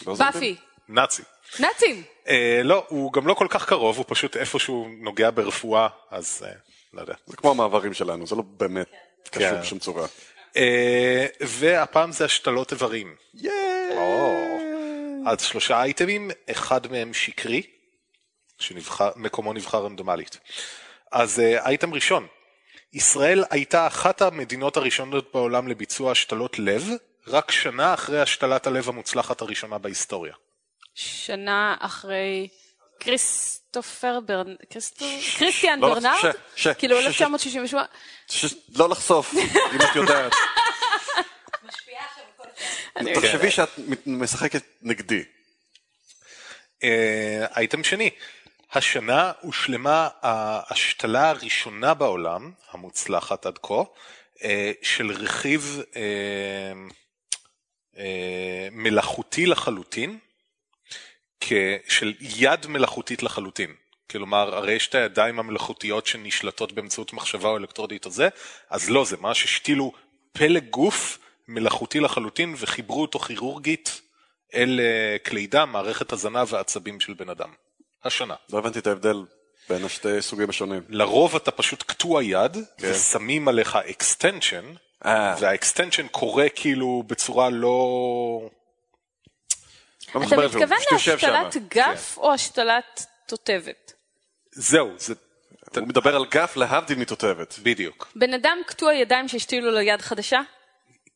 [0.08, 0.34] לא זומבים?
[0.34, 0.56] באפי.
[0.90, 1.24] נאצי.
[1.60, 2.04] נאצים.
[2.28, 6.52] אה, לא, הוא גם לא כל כך קרוב, הוא פשוט איפשהו נוגע ברפואה, אז אה,
[6.94, 7.14] לא יודע.
[7.26, 8.88] זה כמו המעברים שלנו, זה לא באמת
[9.32, 9.62] קשור כן.
[9.62, 10.08] בשום צורה.
[10.58, 13.16] אה, והפעם זה השתלות איברים.
[15.26, 17.62] אז שלושה אייטמים, אחד מהם שקרי,
[18.60, 20.40] שמקומו נבחר רנדומלית.
[21.12, 22.28] אז אה, אייטם ראשון,
[22.94, 26.84] ישראל הייתה אחת המדינות הראשונות בעולם לביצוע השתלות לב,
[27.28, 30.34] רק שנה אחרי השתלת הלב המוצלחת הראשונה בהיסטוריה.
[30.96, 32.48] שנה אחרי
[33.74, 34.56] כריסטופר ברנ...
[35.38, 36.00] כריסטיאן לא?
[36.22, 36.26] ש-
[36.64, 37.86] ש- כאילו ש- ש- 1968?
[38.30, 39.34] ש- לא לחשוף,
[39.74, 40.32] אם את יודעת.
[43.16, 43.70] תחשבי שאת
[44.06, 45.24] משחקת נגדי.
[46.84, 48.10] אה, אייטם שני,
[48.74, 53.84] השנה הושלמה ההשתלה הראשונה בעולם, המוצלחת עד כה,
[54.44, 56.72] אה, של רכיב אה,
[58.72, 60.20] מלאכותי לחלוטין,
[61.88, 63.74] של יד מלאכותית לחלוטין.
[64.12, 68.30] כלומר, הרי יש את הידיים המלאכותיות שנשלטות באמצעות מחשבה או אלקטרודית או זה,
[68.70, 69.92] אז לא, זה ממש השתילו
[70.32, 74.02] פלג גוף מלאכותי לחלוטין וחיברו אותו כירורגית
[74.56, 77.50] אל אה, כלי דם, מערכת הזנה ועצבים של בן אדם.
[78.04, 78.36] השנה.
[78.54, 79.18] לא הבנתי את ההבדל
[79.70, 80.82] בין השתי סוגים השונים.
[80.90, 84.66] לרוב אתה פשוט קטוע יד, ושמים עליך extension,
[85.06, 85.36] אה.
[85.40, 88.50] וה extension קורה כאילו בצורה לא...
[90.16, 90.78] לא אתה מתכוון.
[90.92, 93.94] להשתלת גף או השתלת תותבת?
[94.52, 95.14] זהו, זה
[95.76, 97.60] הוא מדבר על גף להבדיל מתותבת.
[97.64, 98.12] בדיוק.
[98.16, 100.40] בן אדם קטוע ידיים שהשתילו לו יד חדשה?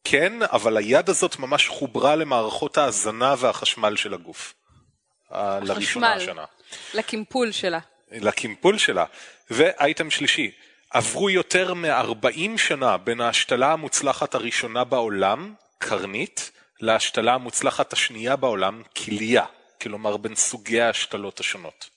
[0.04, 4.54] כן, אבל היד הזאת ממש חוברה למערכות ההזנה והחשמל של הגוף.
[5.34, 6.14] אה, לראשונה.
[6.14, 6.46] השנה.
[6.94, 7.80] לקימפול שלה.
[8.12, 9.06] לקימפול שלה.
[9.50, 10.52] ואייטם שלישי,
[10.90, 16.52] עברו יותר מ-40 שנה בין ההשתלה המוצלחת הראשונה בעולם, קרנית,
[16.84, 19.46] להשתלה המוצלחת השנייה בעולם, כליה.
[19.82, 21.90] כלומר, בין סוגי ההשתלות השונות.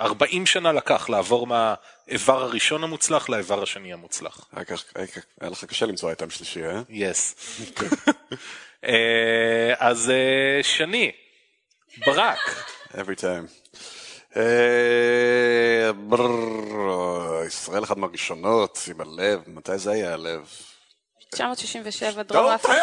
[0.00, 4.48] 40 שנה לקח לעבור מהאיבר הראשון המוצלח לאיבר השני המוצלח.
[5.40, 6.82] היה לך קשה למצוא אייטם שלישי, אה?
[6.88, 7.34] יס.
[8.84, 11.12] אה, אז אה, שני,
[12.06, 12.64] ברק.
[12.92, 13.72] every time.
[14.36, 15.90] אה,
[17.46, 20.48] ישראל אחת מהראשונות עם הלב, מתי זה היה הלב?
[21.30, 22.82] 967 דרום Don't אפריקה.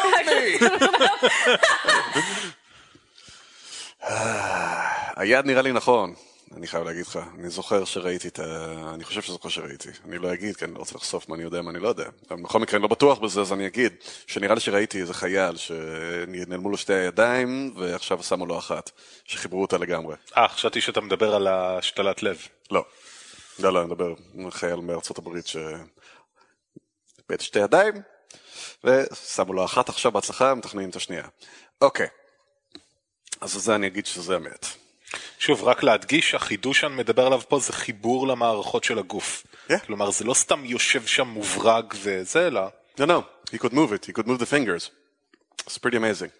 [0.59, 1.69] tell me!
[5.15, 6.13] היד נראה לי נכון,
[6.57, 7.19] אני חייב להגיד לך.
[7.39, 8.43] אני זוכר שראיתי את ה...
[8.93, 9.89] אני חושב שזוכר שראיתי.
[10.05, 12.05] אני לא אגיד, כי אני לא רוצה לחשוף מה אני יודע, מה אני לא יודע.
[12.31, 13.93] אבל בכל מקרה, אני לא בטוח בזה, אז אני אגיד
[14.27, 18.91] שנראה לי שראיתי איזה חייל שנעלמו לו שתי הידיים, ועכשיו שמו לו אחת,
[19.25, 20.15] שחיברו אותה לגמרי.
[20.37, 22.47] אה, חשבתי שאתה מדבר על השתלת לב.
[22.71, 22.85] לא.
[23.59, 24.13] לא, לא, אני מדבר
[24.45, 25.79] על חייל מארצות הברית שאיבד
[27.39, 27.93] שתי ידיים,
[28.83, 31.23] ושמו לו אחת עכשיו בהצלחה, מתכננים את השנייה.
[31.81, 32.07] אוקיי.
[33.41, 34.65] אז זה אני אגיד שזה אמת.
[35.39, 39.45] שוב, רק להדגיש, החידוש שאני מדבר עליו פה זה חיבור למערכות של הגוף.
[39.71, 39.79] Yeah.
[39.85, 42.61] כלומר, זה לא סתם יושב שם מוברג וזה, אלא...
[42.99, 44.89] No, no, he could move it, he could move the fingers.
[45.65, 46.31] It's pretty amazing.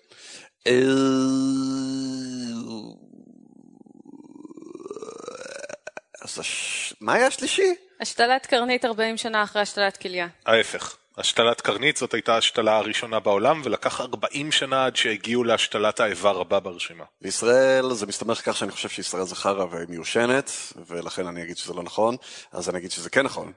[6.22, 6.93] אז הש...
[7.01, 7.76] מה היה השלישי?
[8.01, 10.28] השתלת קרנית 40 שנה אחרי השתלת כליה.
[10.45, 10.97] ההפך.
[11.20, 16.59] השתלת קרנית זאת הייתה ההשתלה הראשונה בעולם, ולקח 40 שנה עד שהגיעו להשתלת האיבר הבא
[16.59, 17.03] ברשימה.
[17.22, 20.51] בישראל זה מסתמך כך שאני חושב שישראל זה חרא ומיושנת,
[20.88, 22.15] ולכן אני אגיד שזה לא נכון,
[22.51, 23.51] אז אני אגיד שזה כן נכון.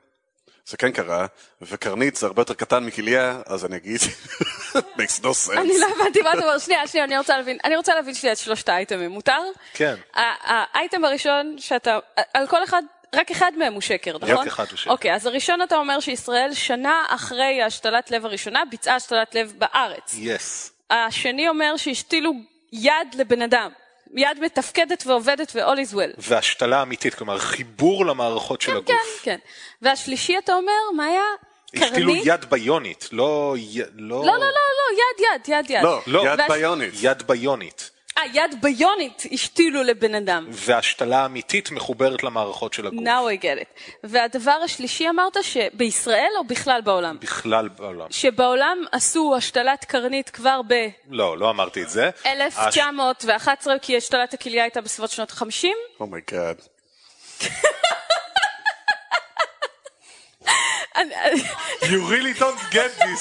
[0.66, 1.26] זה כן קרה,
[1.62, 4.00] וקרנית זה הרבה יותר קטן מכליה, אז אני אגיד,
[4.98, 5.58] makes no sense.
[5.58, 6.58] אני לא הבנתי מה אתה אומר.
[6.58, 7.58] שנייה, שנייה, אני רוצה להבין.
[7.64, 9.10] אני רוצה להבין שנייה את שלושת האייטמים.
[9.10, 9.42] מותר?
[9.74, 9.94] כן.
[10.14, 11.98] האייטם הראשון שאתה...
[12.34, 12.82] על כל אחד...
[13.14, 14.46] רק אחד מהם הוא שקר, נכון?
[14.46, 14.90] אחד הוא שקר.
[14.90, 20.14] אוקיי, אז הראשון אתה אומר שישראל שנה אחרי השתלת לב הראשונה ביצעה השתלת לב בארץ.
[20.18, 20.72] יס.
[20.90, 22.32] השני אומר שהשתילו
[22.72, 23.70] יד לבן אדם.
[24.16, 26.14] יד מתפקדת ועובדת ו-all is well.
[26.18, 28.86] והשתלה אמיתית, כלומר חיבור למערכות של הגוף.
[28.86, 29.38] כן, כן.
[29.82, 31.22] והשלישי אתה אומר, מה היה?
[31.76, 32.14] השתילו?
[32.16, 33.54] יד ביונית, לא...
[33.96, 35.82] לא, לא, לא, לא, לא, יד, יד, יד, יד.
[35.84, 36.24] לא, לא.
[36.26, 36.94] יד והש- ביונית.
[37.02, 37.90] יד ביונית.
[38.18, 40.46] אה, יד ביונית השתילו לבן אדם.
[40.50, 43.00] והשתלה האמיתית מחוברת למערכות של הגוף.
[43.00, 43.80] Now I get it.
[44.04, 47.18] והדבר השלישי אמרת שבישראל או בכלל בעולם?
[47.20, 48.06] בכלל בעולם.
[48.10, 50.60] שבעולם עשו השתלת קרנית כבר
[51.10, 52.10] לא, לא אמרתי את זה.
[52.24, 55.66] ב-1911, כי השתלת הכליה הייתה בסביבות שנות ה-50.
[56.00, 56.56] oh my god.
[61.92, 63.20] You really don't get this.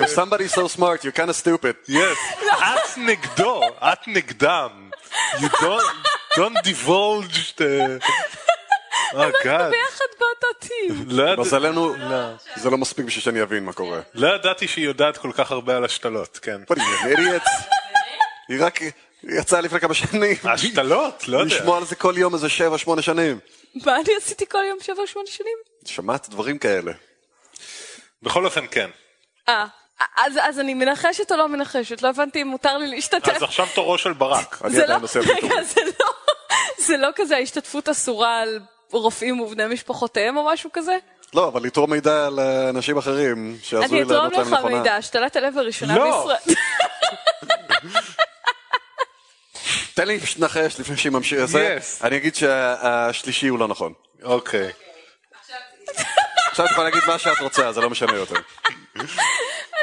[0.00, 1.74] For somebody so smart, you're kind of stupid.
[1.88, 2.18] yes.
[2.60, 4.90] את נגדו, את נגדם.
[5.38, 5.90] You don't,
[6.38, 8.00] don't divulge the...
[9.12, 9.70] Oh God.
[9.70, 10.46] ביחד באותו
[10.88, 11.94] יד- מזלנו,
[12.56, 14.00] זה לא מספיק בשביל שאני אבין מה קורה.
[14.14, 16.60] לא ידעתי שהיא יודעת כל כך הרבה על השתלות, כן.
[16.72, 17.50] What are you, an idiot?
[18.48, 18.80] היא רק
[19.24, 20.36] יצאה לפני כמה שנים.
[20.44, 21.24] השתלות?
[21.28, 21.54] לא יודע.
[21.56, 23.38] לשמוע על זה כל יום איזה שבע, שמונה שנים.
[23.84, 25.56] מה אני עשיתי כל יום שבע שמונה שנים?
[25.84, 26.92] שמעת דברים כאלה.
[28.22, 28.90] בכל אופן כן.
[29.48, 29.66] אה,
[30.16, 32.02] אז, אז אני מנחשת או לא מנחשת?
[32.02, 33.28] לא הבנתי אם מותר לי להשתתף.
[33.36, 34.58] אז עכשיו תורו של ברק.
[34.64, 35.62] אני זה עדיין לא, עושה רגע.
[35.62, 36.06] זה לא,
[36.78, 38.60] זה לא כזה ההשתתפות אסורה על
[38.92, 40.96] רופאים ובני משפחותיהם או משהו כזה?
[41.34, 44.76] לא, אבל לתרום מידע לאנשים אחרים, שעזרו אני לי אתרום לענות להם לך נכונה.
[44.78, 46.04] מידע, השתלת הלב הראשונה לא.
[46.04, 46.56] בישראל.
[49.94, 51.46] תן לי לנחש לפני שהיא ממשיכה.
[51.46, 52.04] זה, Yes.
[52.06, 53.92] אני אגיד שהשלישי הוא לא נכון.
[54.22, 54.70] אוקיי.
[56.50, 58.34] עכשיו את יכולה להגיד מה שאת רוצה, זה לא משנה יותר.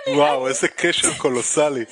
[0.08, 1.86] וואו, איזה קשר קולוסלי.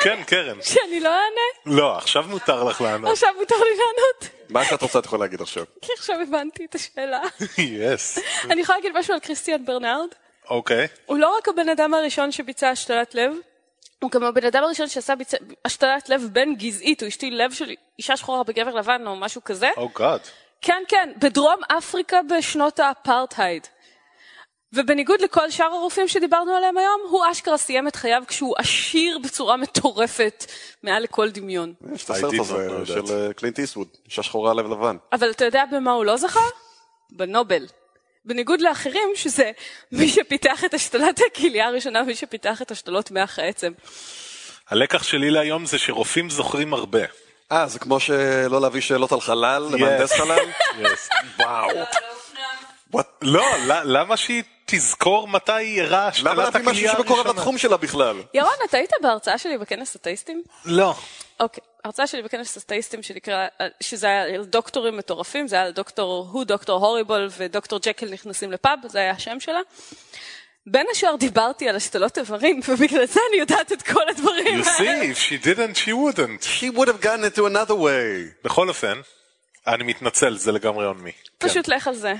[0.00, 0.62] כן, קרן.
[0.62, 1.76] שאני לא אענה?
[1.78, 3.12] לא, עכשיו מותר לך לענות.
[3.12, 4.34] עכשיו מותר לי לענות?
[4.48, 5.64] מה שאת רוצה את יכולה להגיד עכשיו.
[5.82, 7.20] כי עכשיו הבנתי את השאלה.
[7.58, 8.18] יס.
[8.50, 10.08] אני יכולה להגיד משהו על כריסטיאן ברנרד?
[10.50, 10.86] אוקיי.
[11.06, 13.32] הוא לא רק הבן אדם הראשון שביצע השתלת לב,
[14.02, 15.36] הוא גם הבן אדם הראשון שעשה ביצע...
[15.64, 19.70] השתלת לב בין גזעית, הוא השתיל לב של אישה שחורה בגבר לבן או משהו כזה.
[19.76, 20.20] או גאד.
[20.62, 23.66] כן, כן, בדרום אפריקה בשנות האפרטהייד.
[24.72, 29.56] ובניגוד לכל שאר הרופאים שדיברנו עליהם היום, הוא אשכרה סיים את חייו כשהוא עשיר בצורה
[29.56, 30.44] מטורפת
[30.82, 31.74] מעל לכל דמיון.
[31.94, 33.02] יש את הסרט הזה know של.
[33.10, 34.96] אה, קלינט איסווד, אישה שחורה לב לבן.
[35.12, 36.40] אבל אתה יודע במה הוא לא זכה?
[37.10, 37.66] בנובל.
[38.24, 39.50] בניגוד לאחרים, שזה
[39.92, 43.72] מי שפיתח את השתלת הכליה הראשונה, מי שפיתח את השתלות מח העצם.
[44.68, 47.04] הלקח שלי להיום זה שרופאים זוכרים הרבה.
[47.52, 50.38] אה, זה כמו שלא להביא שאלות על חלל, למהנדס חלל?
[51.38, 51.68] וואו.
[52.96, 53.04] What?
[53.22, 57.38] לא, ל- למה שהיא תזכור מתי אירעה למה השתלת להביא משהו הכליה שמקורב הראשונה?
[57.40, 58.16] לתחום שלה בכלל?
[58.34, 60.42] ירון, אתה היית בהרצאה שלי בכנס אתאיסטים?
[60.64, 60.94] לא.
[61.40, 63.46] אוקיי, ההרצאה שלי בכנס אתאיסטים שנקרא,
[63.80, 68.52] שזה היה על דוקטורים מטורפים, זה היה על דוקטור הוא, דוקטור הוריבול ודוקטור ג'קל נכנסים
[68.52, 69.60] לפאב, זה היה השם שלה.
[70.70, 75.02] בין השאר דיברתי על השתלות איברים, ובגלל זה אני יודעת את כל הדברים You האלה.
[75.02, 76.44] see, if she didn't, she wouldn't.
[76.60, 78.44] She would have gone into another way.
[78.44, 79.00] בכל אופן,
[79.66, 81.12] אני מתנצל, זה לגמרי on me.
[81.40, 81.48] כן.
[81.48, 82.14] פשוט לך על זה.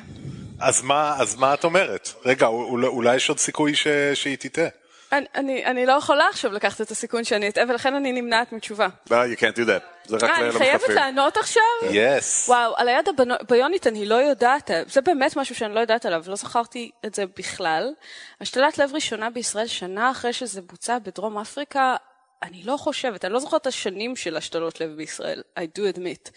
[0.61, 2.13] אז מה, אז מה את אומרת?
[2.25, 4.69] רגע, אולי, אולי יש עוד סיכוי ש, שהיא תטעה.
[5.13, 8.89] אני, אני, אני לא יכולה עכשיו לקחת את הסיכון שאני אטעה, ולכן אני נמנעת מתשובה.
[9.09, 9.83] No, you can't do that.
[10.05, 10.89] זה רק אה, אני חייבת.
[10.89, 11.63] לענות עכשיו?
[11.91, 12.49] יס.
[12.49, 13.09] וואו, על היד
[13.41, 17.25] הביונית אני לא יודעת, זה באמת משהו שאני לא יודעת עליו, לא זכרתי את זה
[17.39, 17.93] בכלל.
[18.41, 21.97] השתלת לב ראשונה בישראל, שנה אחרי שזה בוצע בדרום אפריקה,
[22.43, 26.31] אני לא חושבת, אני לא זוכרת את השנים של השתלות לב בישראל, I do admit.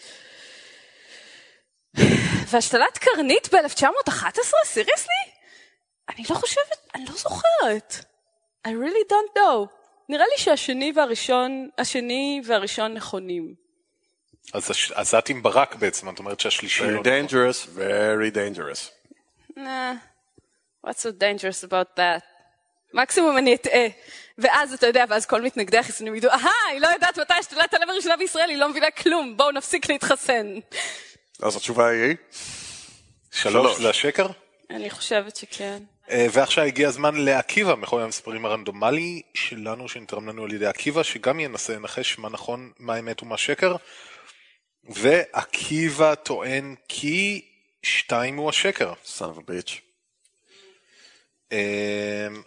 [2.50, 4.40] והשתלת קרנית ב-1911?
[4.64, 5.32] סיריוסלי?
[6.08, 8.11] אני לא חושבת, אני לא זוכרת.
[8.66, 9.66] I really don't know.
[10.08, 13.54] נראה לי שהשני והראשון, השני והראשון נכונים.
[14.54, 17.04] אז, הש- אז את עם ברק בעצם, את אומרת שהשלישי לא Very נכון.
[17.26, 18.90] dangerous, very dangerous.
[19.58, 19.94] Nah,
[20.86, 22.22] what's so dangerous about that?
[22.94, 23.86] מקסימום אני אטעה.
[24.38, 27.90] ואז אתה יודע, ואז כל מתנגדי החיסונים ידעו, אהה, היא לא יודעת מתי השתלת הלב
[27.90, 30.46] הראשונה בישראל, היא לא מבינה כלום, בואו נפסיק להתחסן.
[31.42, 32.16] אז התשובה היא?
[33.30, 33.78] שלוש.
[33.80, 34.26] זה השקר?
[34.70, 35.82] אני חושבת שכן.
[36.12, 41.40] אה, ועכשיו הגיע הזמן לעקיבא, מחולל המספרים הרנדומלי שלנו, שנתרם לנו על ידי עקיבא, שגם
[41.40, 43.76] ינסה לנחש מה נכון, מה אמת ומה שקר.
[44.84, 47.48] ועקיבא טוען כי
[47.82, 48.92] שתיים הוא השקר.
[49.22, 49.70] bitch.
[49.70, 49.91] אה,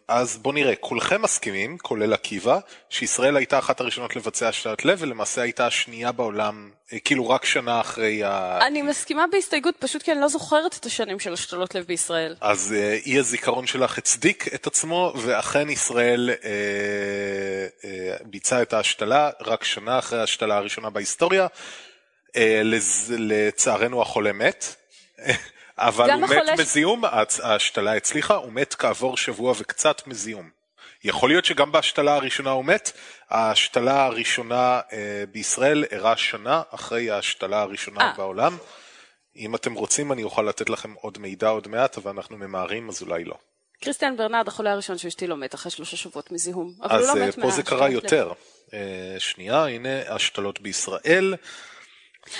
[0.07, 5.41] אז בוא נראה, כולכם מסכימים, כולל עקיבא, שישראל הייתה אחת הראשונות לבצע השתלת לב, ולמעשה
[5.41, 8.59] הייתה השנייה בעולם, אה, כאילו רק שנה אחרי ה...
[8.67, 12.35] אני מסכימה בהסתייגות, פשוט כי אני לא זוכרת את השנים של השתלות לב בישראל.
[12.41, 16.49] אז אה, אי הזיכרון שלך הצדיק את עצמו, ואכן ישראל אה,
[17.83, 21.47] אה, ביצעה את ההשתלה רק שנה אחרי ההשתלה הראשונה בהיסטוריה.
[22.35, 22.61] אה,
[23.17, 24.75] לצערנו החולה מת,
[25.77, 27.03] אבל הוא מת החולה מזיהום,
[27.43, 30.49] ההשתלה הצליחה, הוא מת כעבור שבוע וקצת מזיהום.
[31.03, 32.91] יכול להיות שגם בהשתלה הראשונה הוא מת,
[33.29, 38.13] ההשתלה הראשונה אה, בישראל אירעה שנה אחרי ההשתלה הראשונה אה.
[38.17, 38.57] בעולם.
[39.35, 43.01] אם אתם רוצים אני אוכל לתת לכם עוד מידע עוד מעט, אבל אנחנו ממהרים אז
[43.01, 43.35] אולי לא.
[43.81, 46.73] קריסטיאן ברנרד, החולה הראשון שאשתי לא מת אחרי שלושה שבועות מזיהום.
[46.81, 48.13] אבל הוא אז לא אה, פה זה קרה מהשתלות לב.
[48.13, 48.31] יותר.
[48.73, 51.35] אה, שנייה, הנה השתלות בישראל.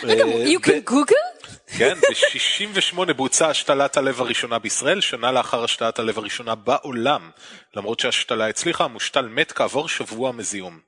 [0.04, 1.48] רגע, אה, you can google?
[1.78, 7.30] כן, ב-68 בוצעה השתלת הלב הראשונה בישראל, שנה לאחר השתלת הלב הראשונה בעולם.
[7.76, 10.80] למרות שההשתלה הצליחה, המושתל מת כעבור שבוע מזיהום.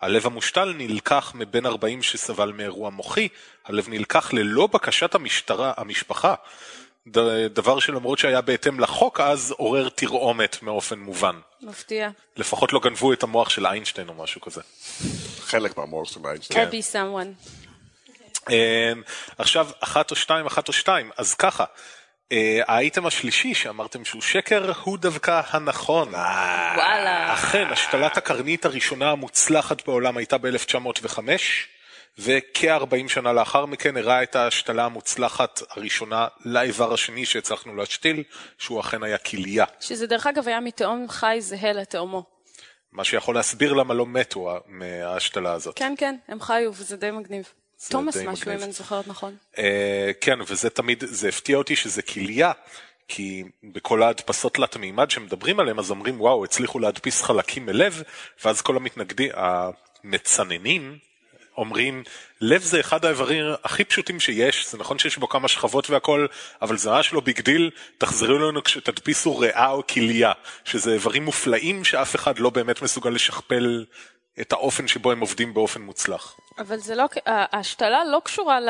[0.00, 3.28] הלב המושתל נלקח מבן 40 שסבל מאירוע מוחי,
[3.66, 6.34] הלב נלקח ללא בקשת המשטרה, המשפחה.
[7.08, 7.18] ד-
[7.54, 11.36] דבר שלמרות שהיה בהתאם לחוק אז, עורר תרעומת מאופן מובן.
[11.62, 12.10] מפתיע.
[12.36, 14.60] לפחות לא גנבו את המוח של איינשטיין או משהו כזה.
[15.40, 16.68] חלק מהמוח של איינשטיין.
[16.68, 17.48] Or be someone.
[18.50, 19.02] אמ,
[19.38, 21.64] עכשיו, אחת או שתיים, אחת או שתיים, אז ככה.
[22.32, 26.08] אה, האייטם השלישי שאמרתם שהוא שקר, הוא דווקא הנכון.
[26.08, 27.34] וואלה.
[27.34, 31.18] אכן, השתלת הקרנית הראשונה המוצלחת בעולם הייתה ב-1905,
[32.18, 38.22] וכ-40 שנה לאחר מכן הראה את ההשתלה המוצלחת הראשונה לאיבר השני שהצלחנו להשתיל,
[38.58, 39.64] שהוא אכן היה כליה.
[39.80, 42.24] שזה דרך אגב היה מתאום חי זהה לתאומו.
[42.92, 45.78] מה שיכול להסביר למה לא מתו מההשתלה הזאת.
[45.78, 47.52] כן, כן, הם חיו וזה די מגניב.
[47.90, 48.52] תומאס משהו.
[48.52, 49.36] אם אני זוכרת נכון.
[49.58, 52.52] אה, כן, וזה תמיד, זה הפתיע אותי שזה כליה,
[53.08, 58.02] כי בכל ההדפסות תלת מימד שמדברים עליהם, אז אומרים, וואו, הצליחו להדפיס חלקים מלב,
[58.44, 60.98] ואז כל המתנגדים, המצננים,
[61.56, 62.02] אומרים,
[62.40, 66.26] לב זה אחד האיברים הכי פשוטים שיש, זה נכון שיש בו כמה שכבות והכל,
[66.62, 70.32] אבל זה ממש לא big deal, תחזרו לנו כשתדפיסו ריאה או כליה,
[70.64, 73.84] שזה איברים מופלאים שאף אחד לא באמת מסוגל לשכפל
[74.40, 76.36] את האופן שבו הם עובדים באופן מוצלח.
[76.58, 78.68] אבל זה לא, ההשתלה לא קשורה, ל...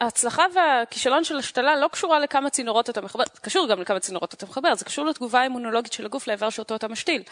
[0.00, 4.34] ההצלחה והכישלון של השתלה לא קשורה לכמה צינורות אתה מחבר, זה קשור גם לכמה צינורות
[4.34, 7.22] אתה מחבר, זה קשור לתגובה האימונולוגית של הגוף לאיבר שאותו אתה משתיל.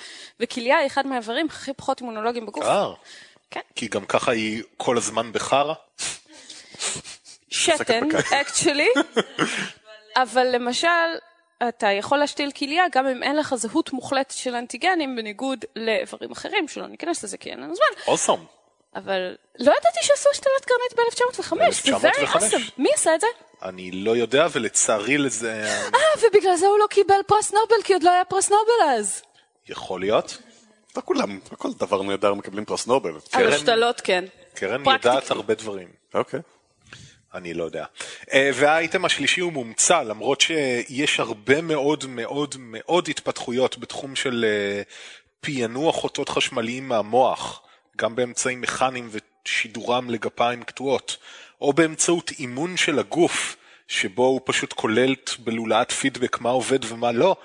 [0.40, 2.64] וכליה היא אחד מהאיברים הכי פחות אימונולוגיים בגוף.
[3.51, 3.61] כן.
[3.74, 5.74] כי גם ככה היא כל הזמן בחרא.
[7.51, 8.09] שתן,
[8.40, 8.88] אקצ'לי,
[10.22, 10.88] אבל למשל,
[11.68, 16.68] אתה יכול להשתיל כליה גם אם אין לך זהות מוחלטת של אנטיגנים, בניגוד לאיברים אחרים,
[16.68, 18.47] שלא ניכנס לזה כי אין לנו זמן, אוסום.
[18.97, 22.55] אבל לא ידעתי שעשו השתלת קרנית ב-1905, זה very 1905.
[22.55, 22.70] awesome.
[22.78, 23.26] מי עשה את זה?
[23.62, 25.64] אני לא יודע, ולצערי לזה
[25.95, 29.22] אה, ובגלל זה הוא לא קיבל פרס נובל, כי עוד לא היה פרס נובל אז.
[29.68, 30.38] יכול להיות.
[30.97, 33.12] לא כולם, לא כל דבר נהדר מקבלים פרס נובל.
[33.32, 34.24] על השתלות כן.
[34.55, 34.82] קרן.
[34.86, 35.88] יודעת הרבה דברים.
[36.14, 36.40] אוקיי.
[37.34, 37.84] אני לא יודע.
[38.32, 44.82] אה, והאייטם השלישי הוא מומצא, למרות שיש הרבה מאוד מאוד מאוד התפתחויות בתחום של אה,
[45.40, 47.62] פענוח אותות חשמליים מהמוח,
[47.97, 49.09] גם באמצעים מכניים
[49.45, 51.16] ושידורם לגפיים קטועות,
[51.61, 53.57] או באמצעות אימון של הגוף,
[53.88, 57.36] שבו הוא פשוט קולט בלולאת פידבק מה עובד ומה לא.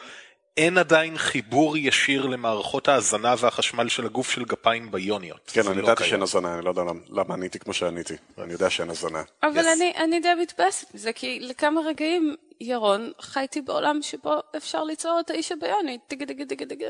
[0.57, 5.51] אין עדיין חיבור ישיר למערכות ההזנה והחשמל של הגוף של גפיים ביוניות.
[5.53, 6.03] כן, אני לא ידעתי.
[6.03, 8.13] שאין הזנה, אני לא יודע למה- למה עניתי כמו שעניתי.
[8.37, 9.23] אני יודע שאין הזנה.
[9.43, 9.73] אבל Yes.
[9.77, 15.29] אני, אני די מתבאסת מזה, כי לכמה רגעים, ירון, חייתי בעולם שבו אפשר ליצור את
[15.29, 15.97] האיש הביוני.
[16.09, 16.87] דיגה, טיגה דיגה דיגה.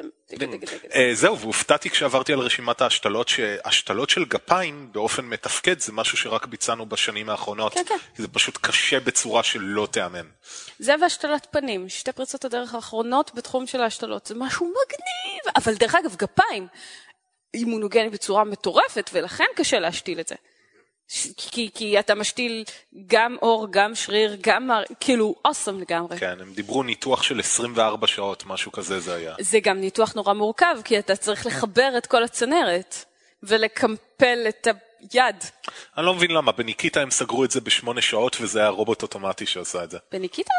[0.96, 6.46] אה, זהו, והופתעתי כשעברתי על רשימת ההשתלות, שהשתלות של גפיים באופן מתפקד זה משהו שרק
[6.46, 7.74] ביצענו בשנים האחרונות.
[7.74, 7.98] כן, כן.
[8.18, 10.26] זה פשוט קשה בצורה שלא תיאמן.
[10.80, 15.54] זה והשתלת פנים, שתי פריצות הדרך האחרונות בתחום של ההשתלות, זה משהו מגניב.
[15.56, 16.68] אבל דרך אגב, גפיים
[17.54, 20.36] אימונוגני בצורה מטורפת, ולכן קשה להשתיל את זה.
[21.38, 22.64] כי, כי אתה משתיל
[23.08, 24.84] גם עור, גם שריר, גם מר...
[25.00, 26.20] כאילו, אוסם לגמרי.
[26.20, 29.36] כן, הם דיברו ניתוח של 24 שעות, משהו כזה זה היה.
[29.40, 33.06] זה גם ניתוח נורא מורכב, כי אתה צריך לחבר את כל הצנרת,
[33.44, 34.68] ולקמפל את
[35.14, 35.44] היד.
[35.98, 39.46] אני לא מבין למה, בניקיטה הם סגרו את זה בשמונה שעות וזה היה רובוט אוטומטי
[39.46, 39.98] שעשה את זה.
[40.12, 40.54] בניקיטה?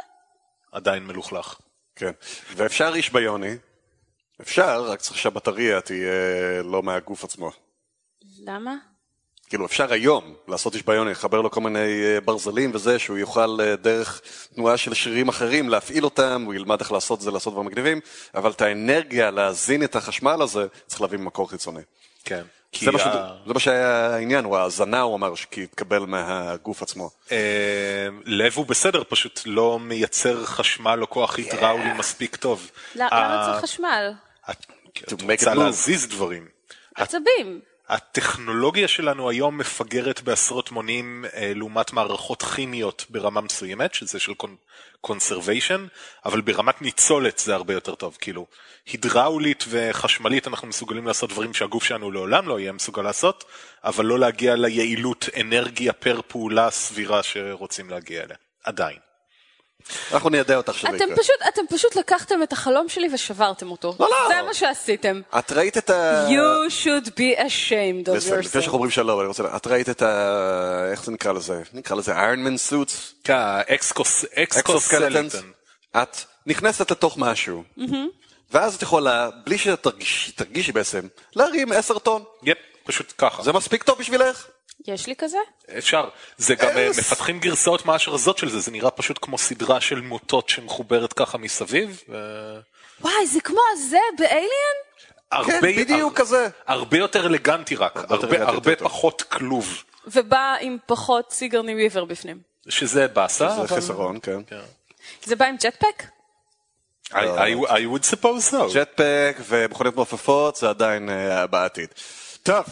[0.72, 1.60] עדיין מלוכלך.
[1.96, 2.12] כן.
[2.56, 3.56] ואפשר איש ביוני,
[4.40, 7.50] אפשר, רק צריך שהבטריה תהיה לא מהגוף עצמו.
[8.44, 8.89] למה?
[9.50, 13.58] כאילו אפשר היום לעשות איש ביוני, לחבר לו כל מיני אה, ברזלים וזה, שהוא יוכל
[13.60, 14.20] אה, דרך
[14.54, 18.00] תנועה של שרירים אחרים להפעיל אותם, הוא ילמד איך לעשות את זה, לעשות דברים מגניבים,
[18.34, 21.80] אבל את האנרגיה להזין את החשמל הזה, צריך להביא ממקור חיצוני.
[22.24, 22.42] כן.
[22.72, 23.02] כי זה מה, ש...
[23.06, 27.10] ה- זה מה שהיה העניין, הוא ההזנה, הוא אמר, כי התקבל מהגוף עצמו.
[27.32, 27.36] אה,
[28.24, 32.70] לב הוא בסדר, פשוט לא מייצר חשמל או כוח הידראולי מספיק טוב.
[32.94, 34.12] לא- ה- למה צריך חשמל?
[34.50, 34.66] את
[35.22, 35.54] רוצה.
[35.54, 36.46] להזיז דברים.
[36.94, 37.60] עצבים.
[37.90, 44.32] הטכנולוגיה שלנו היום מפגרת בעשרות מונים אה, לעומת מערכות כימיות ברמה מסוימת, שזה של
[45.00, 45.86] קונסרוויישן,
[46.24, 48.16] אבל ברמת ניצולת זה הרבה יותר טוב.
[48.20, 48.46] כאילו,
[48.86, 53.44] הידראולית וחשמלית אנחנו מסוגלים לעשות דברים שהגוף שלנו לעולם לא יהיה מסוגל לעשות,
[53.84, 58.36] אבל לא להגיע ליעילות אנרגיה פר פעולה סבירה שרוצים להגיע אליה.
[58.64, 59.09] עדיין.
[60.12, 61.16] אנחנו ניידע אותך שזה אתם יקרה.
[61.16, 63.94] פשוט, אתם פשוט לקחתם את החלום שלי ושברתם אותו.
[64.00, 64.28] לא, לא.
[64.28, 65.20] זה מה שעשיתם.
[65.38, 66.26] את ראית את ה...
[66.28, 68.72] You should be ashamed of בסדר, לפני שאנחנו yourself.
[68.72, 69.42] אומרים שלום, אני רוצה...
[69.56, 70.88] את ראית את ה...
[70.90, 71.62] איך זה נקרא לזה?
[71.72, 73.14] נקרא לזה איירנמן סוטס?
[74.44, 75.36] exoskeletons?
[75.96, 76.16] את
[76.46, 77.62] נכנסת לתוך משהו,
[78.52, 81.00] ואז את יכולה, בלי שתרגישי תרגישי בעצם,
[81.36, 82.24] להרים עשר טון.
[82.42, 83.42] yep, פשוט ככה.
[83.42, 84.46] זה מספיק טוב בשבילך?
[84.86, 85.38] יש לי כזה?
[85.78, 86.08] אפשר.
[86.36, 86.88] זה גם אה.
[86.90, 91.38] מפתחים גרסאות ממש רזות של זה, זה נראה פשוט כמו סדרה של מוטות שמחוברת ככה
[91.38, 92.02] מסביב.
[92.08, 92.58] ו-
[93.00, 94.76] וואי, זה כמו הזה באליאן?
[95.32, 96.48] הרבה, כן, בדיוק הר- כזה.
[96.66, 98.88] הרבה יותר אלגנטי רק, יותר הרבה, אלגנטי, הרבה יותר טוב.
[98.88, 99.84] פחות כלוב.
[100.06, 102.38] ובא עם פחות סיגרני ויבר בפנים.
[102.68, 103.66] שזה באסה, זה אבל...
[103.66, 104.38] חיסרון, כן.
[104.46, 104.60] כן.
[105.24, 106.02] זה בא עם ג'טפק?
[107.10, 108.74] I, I, I would suppose so.
[108.74, 111.88] ג'טפק ומכוניות מעופפות זה עדיין אה, בעתיד.
[112.42, 112.64] טוב,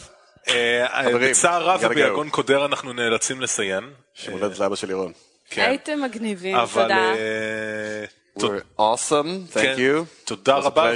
[1.20, 1.80] בצער רב.
[1.84, 3.92] וביגון קודר אנחנו נאלצים לסיים.
[4.14, 5.12] שם הולדת לאבא של לירון.
[5.50, 5.62] כן.
[5.62, 6.96] הייתם מגניבים, תודה.
[6.96, 8.04] אה,
[8.38, 8.58] תודה.
[8.58, 9.74] We're awesome, thank כן.
[9.76, 10.04] you.
[10.24, 10.92] תודה רבה.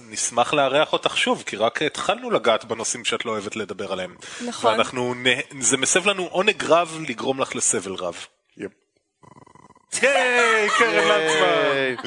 [0.00, 4.16] ונשמח לארח אותך שוב כי רק התחלנו לגעת בנושאים שאת לא אוהבת לדבר עליהם.
[4.46, 4.72] נכון.
[4.72, 5.14] ואנחנו,
[5.60, 8.26] זה מסב לנו עונג רב לגרום לך לסבל רב.
[8.58, 8.62] Yep.
[10.02, 12.02] היי, קרן לעצמה.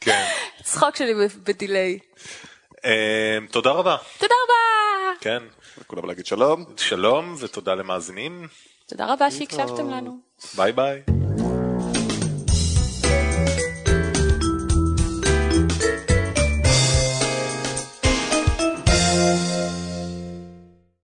[0.00, 0.24] כן.
[0.62, 1.98] צחוק שלי ב- בדיליי.
[2.84, 3.96] אה, תודה רבה.
[4.18, 4.54] תודה רבה!
[5.20, 5.42] כן.
[5.86, 6.64] כולם להגיד שלום.
[6.76, 8.46] שלום ותודה למאזינים.
[8.86, 10.18] תודה רבה שהקשבתם לנו.
[10.56, 11.02] ביי ביי.